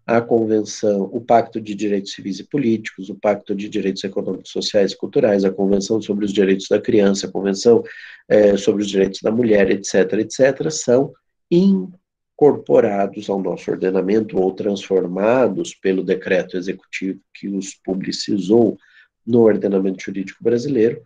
A 0.06 0.20
Convenção, 0.20 1.10
o 1.12 1.20
Pacto 1.20 1.60
de 1.60 1.74
Direitos 1.74 2.12
Civis 2.12 2.38
e 2.38 2.44
Políticos, 2.44 3.10
o 3.10 3.16
Pacto 3.16 3.56
de 3.56 3.68
Direitos 3.68 4.04
Econômicos, 4.04 4.52
Sociais 4.52 4.92
e 4.92 4.96
Culturais, 4.96 5.44
a 5.44 5.50
Convenção 5.50 6.00
sobre 6.00 6.24
os 6.24 6.32
Direitos 6.32 6.68
da 6.68 6.80
Criança, 6.80 7.26
a 7.26 7.30
Convenção 7.30 7.82
é, 8.28 8.56
sobre 8.56 8.82
os 8.82 8.88
Direitos 8.88 9.20
da 9.20 9.32
Mulher, 9.32 9.68
etc., 9.68 10.12
etc., 10.12 10.70
são 10.70 11.12
incorporados 11.50 13.28
ao 13.28 13.42
nosso 13.42 13.68
ordenamento 13.68 14.38
ou 14.38 14.52
transformados 14.52 15.74
pelo 15.74 16.04
decreto 16.04 16.56
executivo 16.56 17.18
que 17.34 17.48
os 17.48 17.74
publicizou 17.74 18.78
no 19.26 19.40
ordenamento 19.40 20.04
jurídico 20.04 20.44
brasileiro, 20.44 21.02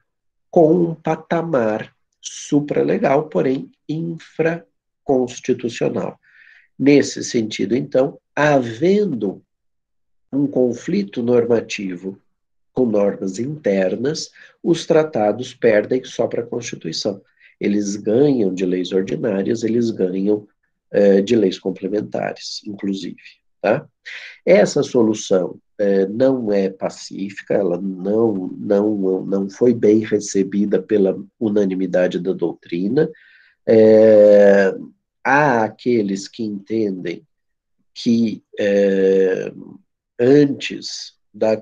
com 0.50 0.74
um 0.74 0.94
patamar 0.94 1.90
supralegal, 2.20 3.30
porém 3.30 3.70
infraconstitucional. 3.88 6.20
Nesse 6.78 7.24
sentido, 7.24 7.74
então, 7.74 8.19
havendo 8.40 9.42
um 10.32 10.46
conflito 10.46 11.22
normativo 11.22 12.18
com 12.72 12.86
normas 12.86 13.38
internas, 13.38 14.30
os 14.62 14.86
tratados 14.86 15.52
perdem 15.52 16.02
só 16.04 16.26
para 16.26 16.42
a 16.42 16.46
Constituição. 16.46 17.20
Eles 17.60 17.96
ganham 17.96 18.54
de 18.54 18.64
leis 18.64 18.92
ordinárias, 18.92 19.62
eles 19.62 19.90
ganham 19.90 20.48
eh, 20.90 21.20
de 21.20 21.36
leis 21.36 21.58
complementares, 21.58 22.62
inclusive. 22.66 23.20
Tá? 23.60 23.86
Essa 24.46 24.82
solução 24.82 25.58
eh, 25.78 26.06
não 26.06 26.50
é 26.50 26.70
pacífica, 26.70 27.52
ela 27.52 27.78
não, 27.78 28.48
não, 28.56 29.22
não 29.26 29.50
foi 29.50 29.74
bem 29.74 29.98
recebida 29.98 30.80
pela 30.80 31.18
unanimidade 31.38 32.18
da 32.18 32.32
doutrina. 32.32 33.10
É, 33.66 34.74
há 35.22 35.64
aqueles 35.64 36.26
que 36.26 36.42
entendem 36.42 37.22
que 37.94 38.42
é, 38.58 39.52
antes 40.18 41.14
da, 41.32 41.60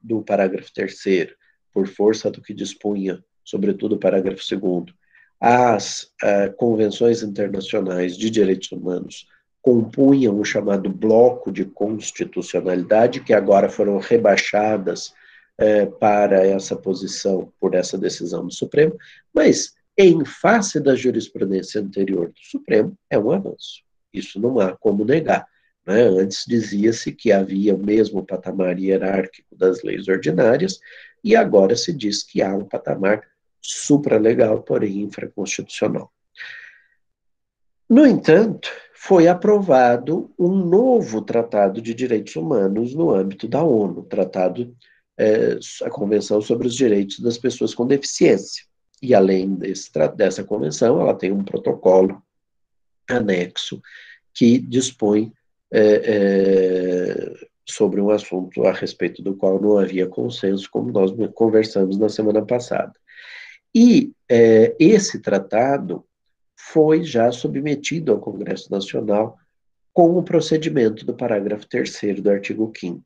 do 0.00 0.22
parágrafo 0.22 0.72
terceiro, 0.72 1.34
por 1.72 1.86
força 1.86 2.30
do 2.30 2.42
que 2.42 2.54
dispunha, 2.54 3.22
sobretudo 3.44 3.94
o 3.94 3.98
parágrafo 3.98 4.42
segundo, 4.42 4.92
as 5.40 6.10
uh, 6.22 6.52
convenções 6.56 7.22
internacionais 7.22 8.16
de 8.16 8.28
direitos 8.30 8.72
humanos 8.72 9.26
compunham 9.62 10.38
o 10.38 10.44
chamado 10.44 10.88
bloco 10.88 11.52
de 11.52 11.64
constitucionalidade, 11.64 13.20
que 13.20 13.32
agora 13.32 13.68
foram 13.68 13.98
rebaixadas 13.98 15.12
uh, 15.60 15.90
para 15.98 16.44
essa 16.44 16.74
posição 16.74 17.52
por 17.60 17.74
essa 17.74 17.96
decisão 17.96 18.46
do 18.46 18.52
Supremo, 18.52 18.96
mas 19.32 19.74
em 19.96 20.24
face 20.24 20.80
da 20.80 20.94
jurisprudência 20.94 21.80
anterior 21.80 22.28
do 22.28 22.40
Supremo, 22.40 22.96
é 23.10 23.18
um 23.18 23.32
avanço. 23.32 23.82
Isso 24.12 24.40
não 24.40 24.60
há 24.60 24.76
como 24.76 25.04
negar. 25.04 25.46
Né? 25.88 26.02
Antes 26.02 26.44
dizia-se 26.46 27.10
que 27.12 27.32
havia 27.32 27.74
o 27.74 27.82
mesmo 27.82 28.22
patamar 28.22 28.78
hierárquico 28.78 29.56
das 29.56 29.82
leis 29.82 30.06
ordinárias, 30.06 30.78
e 31.24 31.34
agora 31.34 31.74
se 31.74 31.94
diz 31.94 32.22
que 32.22 32.42
há 32.42 32.54
um 32.54 32.66
patamar 32.66 33.26
supralegal, 33.62 34.62
porém 34.62 35.00
infraconstitucional. 35.00 36.12
No 37.88 38.06
entanto, 38.06 38.70
foi 38.94 39.28
aprovado 39.28 40.30
um 40.38 40.54
novo 40.54 41.22
Tratado 41.22 41.80
de 41.80 41.94
Direitos 41.94 42.36
Humanos 42.36 42.94
no 42.94 43.10
âmbito 43.10 43.48
da 43.48 43.62
ONU, 43.64 44.02
Tratado, 44.02 44.76
é, 45.16 45.58
a 45.84 45.88
Convenção 45.88 46.42
sobre 46.42 46.66
os 46.66 46.74
Direitos 46.74 47.18
das 47.20 47.38
Pessoas 47.38 47.74
com 47.74 47.86
Deficiência. 47.86 48.62
E 49.00 49.14
além 49.14 49.54
desse, 49.54 49.90
dessa 50.14 50.44
convenção, 50.44 51.00
ela 51.00 51.14
tem 51.14 51.32
um 51.32 51.42
protocolo 51.42 52.22
anexo 53.08 53.80
que 54.34 54.58
dispõe 54.58 55.32
é, 55.70 55.80
é, 55.80 57.34
sobre 57.64 58.00
um 58.00 58.10
assunto 58.10 58.64
a 58.64 58.72
respeito 58.72 59.22
do 59.22 59.34
qual 59.34 59.60
não 59.60 59.78
havia 59.78 60.06
consenso, 60.06 60.68
como 60.70 60.90
nós 60.90 61.12
conversamos 61.34 61.98
na 61.98 62.08
semana 62.08 62.44
passada. 62.44 62.92
E 63.74 64.12
é, 64.28 64.74
esse 64.78 65.20
tratado 65.20 66.04
foi 66.56 67.04
já 67.04 67.30
submetido 67.30 68.12
ao 68.12 68.18
Congresso 68.18 68.70
Nacional 68.70 69.38
com 69.92 70.16
o 70.16 70.22
procedimento 70.22 71.04
do 71.04 71.14
parágrafo 71.14 71.66
3 71.68 72.20
do 72.20 72.30
artigo 72.30 72.72
5 72.76 73.02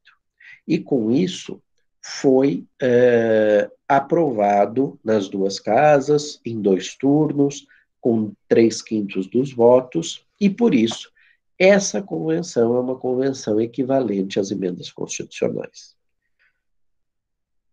E 0.66 0.78
com 0.78 1.10
isso 1.10 1.60
foi 2.00 2.64
é, 2.80 3.70
aprovado 3.88 4.98
nas 5.04 5.28
duas 5.28 5.60
casas, 5.60 6.40
em 6.44 6.60
dois 6.60 6.96
turnos, 6.96 7.66
com 8.00 8.32
três 8.48 8.82
quintos 8.82 9.28
dos 9.28 9.52
votos, 9.52 10.26
e 10.40 10.50
por 10.50 10.74
isso 10.74 11.11
essa 11.58 12.02
convenção 12.02 12.76
é 12.76 12.80
uma 12.80 12.96
convenção 12.96 13.60
equivalente 13.60 14.40
às 14.40 14.50
emendas 14.50 14.90
constitucionais. 14.90 15.94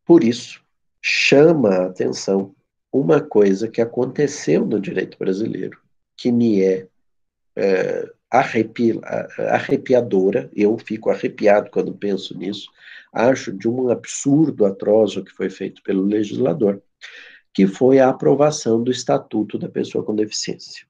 Por 0.05 0.23
isso, 0.23 0.61
chama 1.01 1.69
a 1.69 1.85
atenção 1.87 2.55
uma 2.91 3.21
coisa 3.21 3.67
que 3.67 3.81
aconteceu 3.81 4.65
no 4.65 4.79
direito 4.79 5.17
brasileiro, 5.17 5.79
que 6.17 6.31
me 6.31 6.61
é, 6.63 6.87
é 7.55 8.11
arrepi, 8.29 8.99
arrepiadora, 9.37 10.49
eu 10.55 10.77
fico 10.77 11.09
arrepiado 11.09 11.69
quando 11.71 11.93
penso 11.93 12.37
nisso, 12.37 12.69
acho 13.13 13.51
de 13.51 13.67
um 13.67 13.89
absurdo 13.89 14.65
atroz 14.65 15.15
o 15.15 15.23
que 15.23 15.31
foi 15.31 15.49
feito 15.49 15.81
pelo 15.83 16.03
legislador, 16.03 16.81
que 17.53 17.65
foi 17.65 17.99
a 17.99 18.09
aprovação 18.09 18.83
do 18.83 18.91
Estatuto 18.91 19.57
da 19.57 19.67
Pessoa 19.67 20.03
com 20.03 20.15
Deficiência. 20.15 20.88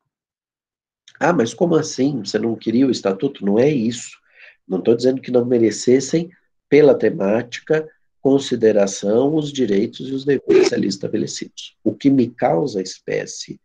Ah, 1.19 1.33
mas 1.33 1.53
como 1.53 1.75
assim? 1.75 2.19
Você 2.23 2.39
não 2.39 2.55
queria 2.55 2.87
o 2.87 2.91
Estatuto? 2.91 3.45
Não 3.45 3.59
é 3.59 3.69
isso. 3.69 4.17
Não 4.65 4.79
estou 4.79 4.95
dizendo 4.95 5.19
que 5.19 5.31
não 5.31 5.43
merecessem, 5.43 6.31
pela 6.69 6.95
temática, 6.95 7.89
consideração 8.21 9.35
os 9.35 9.51
direitos 9.51 10.07
e 10.07 10.13
os 10.13 10.23
deveres 10.23 10.71
ali 10.71 10.87
estabelecidos. 10.87 11.75
O 11.83 11.93
que 11.93 12.09
me 12.09 12.29
causa 12.29 12.81
espécie 12.81 13.59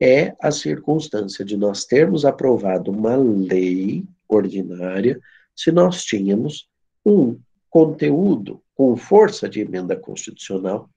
é 0.00 0.34
a 0.40 0.50
circunstância 0.50 1.44
de 1.44 1.56
nós 1.56 1.84
termos 1.84 2.24
aprovado 2.24 2.90
uma 2.90 3.16
lei 3.16 4.04
ordinária 4.28 5.20
se 5.54 5.70
nós 5.70 6.04
tínhamos 6.04 6.68
um 7.04 7.38
conteúdo 7.68 8.62
com 8.74 8.96
força 8.96 9.48
de 9.48 9.60
emenda 9.60 9.94
constitucional 9.94 10.90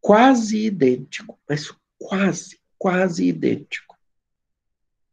quase 0.00 0.64
idêntico, 0.64 1.38
mas 1.48 1.74
quase, 1.98 2.58
quase 2.78 3.26
idêntico 3.26 3.87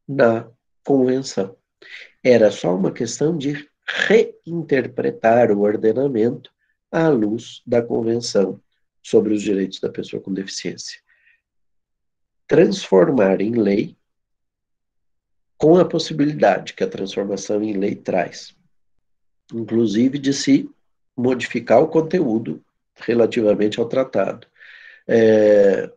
na 0.08 0.48
convenção. 0.84 1.56
Era 2.24 2.52
só 2.52 2.76
uma 2.76 2.92
questão 2.92 3.38
de 3.38 3.70
reinterpretar 3.88 5.52
o 5.52 5.62
ordenamento 5.62 6.52
à 6.92 7.08
luz 7.08 7.62
da 7.66 7.82
Convenção 7.82 8.62
sobre 9.02 9.34
os 9.34 9.42
Direitos 9.42 9.80
da 9.80 9.90
Pessoa 9.90 10.22
com 10.22 10.34
Deficiência. 10.34 11.00
Transformar 12.48 13.42
em 13.42 13.52
lei 13.52 13.96
com 15.58 15.78
a 15.78 15.86
possibilidade 15.86 16.74
que 16.74 16.84
a 16.84 16.90
transformação 16.90 17.64
em 17.64 17.74
lei 17.74 17.96
traz, 17.96 18.56
inclusive 19.54 20.18
de 20.18 20.34
se 20.34 20.70
modificar 21.16 21.82
o 21.82 21.88
conteúdo 21.88 22.64
relativamente 22.96 23.80
ao 23.80 23.88
tratado. 23.88 24.48
É, 25.08 25.92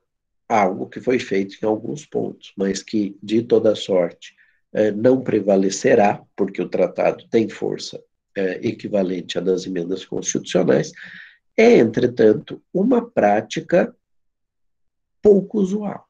algo 0.49 0.89
que 0.89 1.01
foi 1.01 1.19
feito 1.19 1.57
em 1.63 1.67
alguns 1.67 2.07
pontos, 2.07 2.53
mas 2.57 2.83
que, 2.83 3.17
de 3.23 3.43
toda 3.43 3.75
sorte, 3.75 4.35
é, 4.73 4.91
não 4.91 5.21
prevalecerá, 5.21 6.23
porque 6.35 6.63
o 6.63 6.69
tratado 6.69 7.27
tem 7.29 7.49
força 7.49 8.03
é, 8.35 8.67
equivalente 8.67 9.39
à 9.39 9.41
das 9.41 9.67
emendas 9.67 10.05
constitucionais, 10.05 10.93
é, 11.57 11.77
entretanto, 11.79 12.63
uma 12.73 13.05
prática 13.11 13.95
pouco 15.21 15.59
usual. 15.59 16.07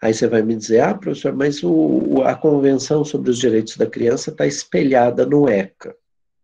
Aí 0.00 0.14
você 0.14 0.26
vai 0.28 0.42
me 0.42 0.54
dizer, 0.54 0.80
ah, 0.80 0.94
professor, 0.94 1.34
mas 1.34 1.62
o, 1.62 2.22
a 2.22 2.34
Convenção 2.34 3.04
sobre 3.04 3.30
os 3.30 3.38
Direitos 3.38 3.76
da 3.76 3.86
Criança 3.86 4.30
está 4.30 4.46
espelhada 4.46 5.26
no 5.26 5.48
ECA. 5.48 5.96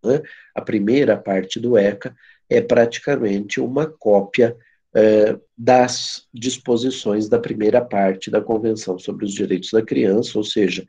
Né? 0.05 0.23
A 0.55 0.61
primeira 0.61 1.17
parte 1.17 1.61
do 1.61 1.79
ECA 1.79 2.15
é 2.49 2.61
praticamente 2.61 3.61
uma 3.61 3.87
cópia 3.87 4.57
é, 4.95 5.39
das 5.57 6.27
disposições 6.33 7.29
da 7.29 7.39
primeira 7.39 7.81
parte 7.81 8.31
da 8.31 8.41
Convenção 8.41 8.99
sobre 8.99 9.25
os 9.25 9.33
Direitos 9.33 9.71
da 9.71 9.83
Criança, 9.83 10.37
ou 10.37 10.45
seja, 10.45 10.87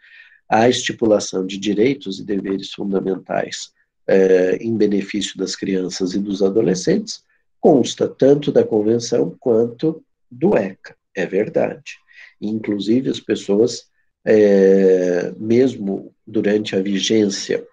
a 0.49 0.68
estipulação 0.68 1.45
de 1.45 1.58
direitos 1.58 2.20
e 2.20 2.26
deveres 2.26 2.72
fundamentais 2.72 3.72
é, 4.08 4.58
em 4.58 4.76
benefício 4.76 5.38
das 5.38 5.56
crianças 5.56 6.14
e 6.14 6.20
dos 6.20 6.41
adolescentes, 6.41 7.24
consta 7.60 8.08
tanto 8.08 8.52
da 8.52 8.64
Convenção 8.64 9.36
quanto 9.39 10.04
do 10.30 10.58
ECA, 10.58 10.95
é 11.16 11.26
verdade. 11.26 11.97
Inclusive, 12.41 13.10
as 13.10 13.20
pessoas, 13.20 13.88
é, 14.26 15.32
mesmo 15.38 16.14
durante 16.26 16.76
a 16.76 16.82
vigência 16.82 17.66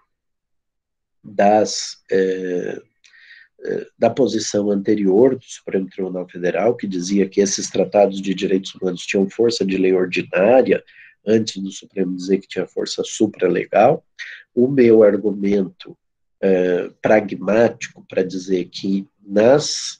das, 1.23 1.97
da 3.97 4.09
posição 4.09 4.71
anterior 4.71 5.35
do 5.35 5.43
Supremo 5.43 5.87
Tribunal 5.87 6.27
Federal, 6.29 6.75
que 6.75 6.87
dizia 6.87 7.27
que 7.27 7.41
esses 7.41 7.69
tratados 7.69 8.21
de 8.21 8.33
direitos 8.33 8.73
humanos 8.75 9.05
tinham 9.05 9.29
força 9.29 9.65
de 9.65 9.77
lei 9.77 9.93
ordinária, 9.93 10.83
antes 11.25 11.61
do 11.61 11.71
Supremo 11.71 12.15
dizer 12.15 12.39
que 12.39 12.47
tinha 12.47 12.65
força 12.65 13.03
supralegal, 13.05 14.03
o 14.55 14.67
meu 14.67 15.03
argumento 15.03 15.97
é, 16.41 16.89
pragmático 17.01 18.05
para 18.07 18.23
dizer 18.23 18.65
que 18.65 19.05
nas 19.21 19.99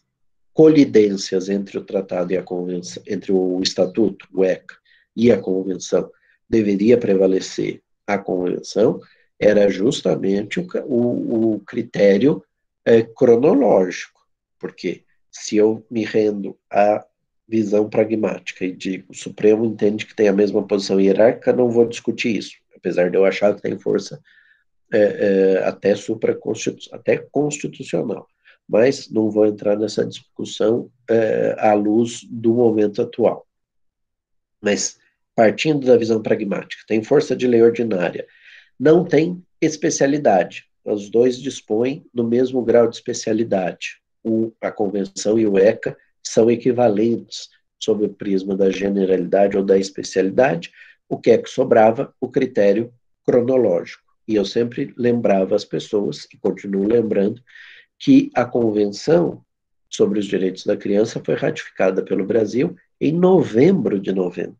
colidências 0.53 1.49
entre 1.49 1.77
o 1.77 1.83
tratado 1.83 2.31
e 2.33 2.37
a 2.37 2.43
convenção, 2.43 3.03
entre 3.07 3.31
o 3.31 3.59
estatuto, 3.61 4.27
o 4.33 4.43
ECA, 4.43 4.75
e 5.15 5.31
a 5.31 5.37
convenção, 5.37 6.09
deveria 6.49 6.97
prevalecer 6.97 7.81
a 8.07 8.17
convenção, 8.17 8.99
era 9.37 9.69
justamente 9.69 10.59
o, 10.59 10.67
o, 10.85 11.53
o 11.55 11.59
critério 11.59 12.43
é, 12.89 13.03
cronológico, 13.03 14.19
porque 14.57 15.03
se 15.31 15.57
eu 15.57 15.85
me 15.91 16.03
rendo 16.03 16.57
à 16.71 17.05
visão 17.47 17.87
pragmática 17.87 18.65
e 18.65 18.71
digo 18.75 19.11
o 19.11 19.15
Supremo 19.15 19.63
entende 19.63 20.07
que 20.07 20.15
tem 20.15 20.27
a 20.27 20.33
mesma 20.33 20.65
posição 20.65 20.99
hierárquica, 20.99 21.53
não 21.53 21.69
vou 21.69 21.87
discutir 21.87 22.35
isso, 22.35 22.53
apesar 22.75 23.11
de 23.11 23.17
eu 23.17 23.25
achar 23.25 23.55
que 23.55 23.61
tem 23.61 23.77
força 23.77 24.19
é, 24.91 24.99
é, 24.99 25.63
até 25.67 25.95
supraconstitu 25.95 26.89
até 26.91 27.17
constitucional. 27.17 28.27
Mas 28.67 29.09
não 29.09 29.29
vou 29.29 29.45
entrar 29.45 29.77
nessa 29.77 30.05
discussão 30.05 30.91
é, 31.07 31.55
à 31.59 31.73
luz 31.73 32.23
do 32.23 32.53
momento 32.53 33.01
atual. 33.01 33.47
Mas 34.61 34.97
partindo 35.35 35.85
da 35.85 35.97
visão 35.97 36.21
pragmática, 36.21 36.83
tem 36.87 37.03
força 37.03 37.35
de 37.35 37.47
lei 37.47 37.61
ordinária, 37.61 38.27
não 38.79 39.05
tem 39.05 39.43
especialidade. 39.61 40.68
Os 40.91 41.09
dois 41.09 41.39
dispõem 41.39 42.05
do 42.13 42.23
mesmo 42.23 42.63
grau 42.63 42.87
de 42.87 42.95
especialidade. 42.95 44.01
O, 44.23 44.51
a 44.59 44.71
Convenção 44.71 45.37
e 45.37 45.45
o 45.45 45.57
ECA 45.57 45.95
são 46.23 46.49
equivalentes 46.49 47.49
sob 47.79 48.05
o 48.05 48.09
prisma 48.09 48.55
da 48.55 48.69
generalidade 48.69 49.55
ou 49.55 49.63
da 49.63 49.77
especialidade. 49.77 50.71
O 51.07 51.17
que 51.17 51.31
é 51.31 51.37
que 51.37 51.49
sobrava? 51.49 52.13
O 52.19 52.27
critério 52.27 52.93
cronológico. 53.25 54.03
E 54.27 54.35
eu 54.35 54.45
sempre 54.45 54.93
lembrava 54.97 55.55
as 55.55 55.65
pessoas, 55.65 56.27
e 56.33 56.37
continuo 56.37 56.87
lembrando, 56.87 57.41
que 57.97 58.31
a 58.35 58.45
Convenção 58.45 59.43
sobre 59.89 60.19
os 60.19 60.25
Direitos 60.25 60.65
da 60.65 60.77
Criança 60.77 61.21
foi 61.23 61.35
ratificada 61.35 62.03
pelo 62.03 62.25
Brasil 62.25 62.75
em 63.01 63.11
novembro 63.11 63.99
de 63.99 64.11
90. 64.11 64.55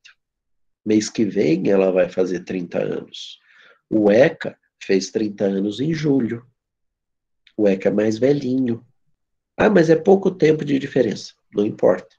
Mês 0.85 1.09
que 1.09 1.25
vem 1.25 1.69
ela 1.69 1.91
vai 1.91 2.09
fazer 2.09 2.41
30 2.41 2.79
anos. 2.79 3.39
O 3.89 4.09
ECA 4.09 4.57
fez 4.81 5.09
30 5.11 5.45
anos 5.45 5.79
em 5.79 5.93
julho. 5.93 6.45
O 7.55 7.67
ECA 7.67 7.89
é 7.89 7.91
mais 7.91 8.17
velhinho. 8.17 8.85
Ah, 9.57 9.69
mas 9.69 9.89
é 9.89 9.95
pouco 9.95 10.31
tempo 10.31 10.63
de 10.63 10.79
diferença. 10.79 11.33
Não 11.53 11.65
importa. 11.65 12.15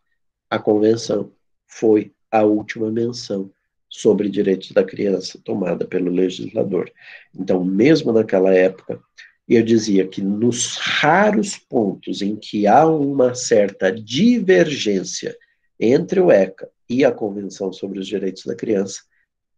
A 0.49 0.59
convenção 0.59 1.33
foi 1.67 2.13
a 2.31 2.43
última 2.43 2.91
menção 2.91 3.51
sobre 3.89 4.29
direitos 4.29 4.71
da 4.73 4.85
criança 4.85 5.41
tomada 5.43 5.87
pelo 5.87 6.11
legislador. 6.11 6.91
Então, 7.35 7.65
mesmo 7.65 8.13
naquela 8.13 8.55
época, 8.55 9.01
eu 9.49 9.65
dizia 9.65 10.07
que 10.07 10.23
nos 10.23 10.77
raros 10.77 11.57
pontos 11.57 12.23
em 12.23 12.37
que 12.37 12.69
há 12.69 12.87
uma 12.87 13.35
certa 13.35 13.91
divergência 13.91 15.37
entre 15.79 16.21
o 16.21 16.31
ECA 16.31 16.71
e 16.89 17.05
a 17.05 17.11
Convenção 17.11 17.73
sobre 17.73 17.99
os 17.99 18.07
Direitos 18.07 18.45
da 18.45 18.55
Criança, 18.55 19.01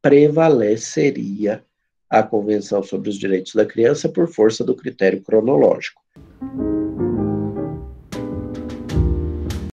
prevaleceria 0.00 1.64
a 2.12 2.22
Convenção 2.22 2.82
sobre 2.82 3.08
os 3.08 3.16
Direitos 3.16 3.54
da 3.54 3.64
Criança 3.64 4.06
por 4.06 4.28
força 4.28 4.62
do 4.62 4.76
critério 4.76 5.22
cronológico. 5.22 6.01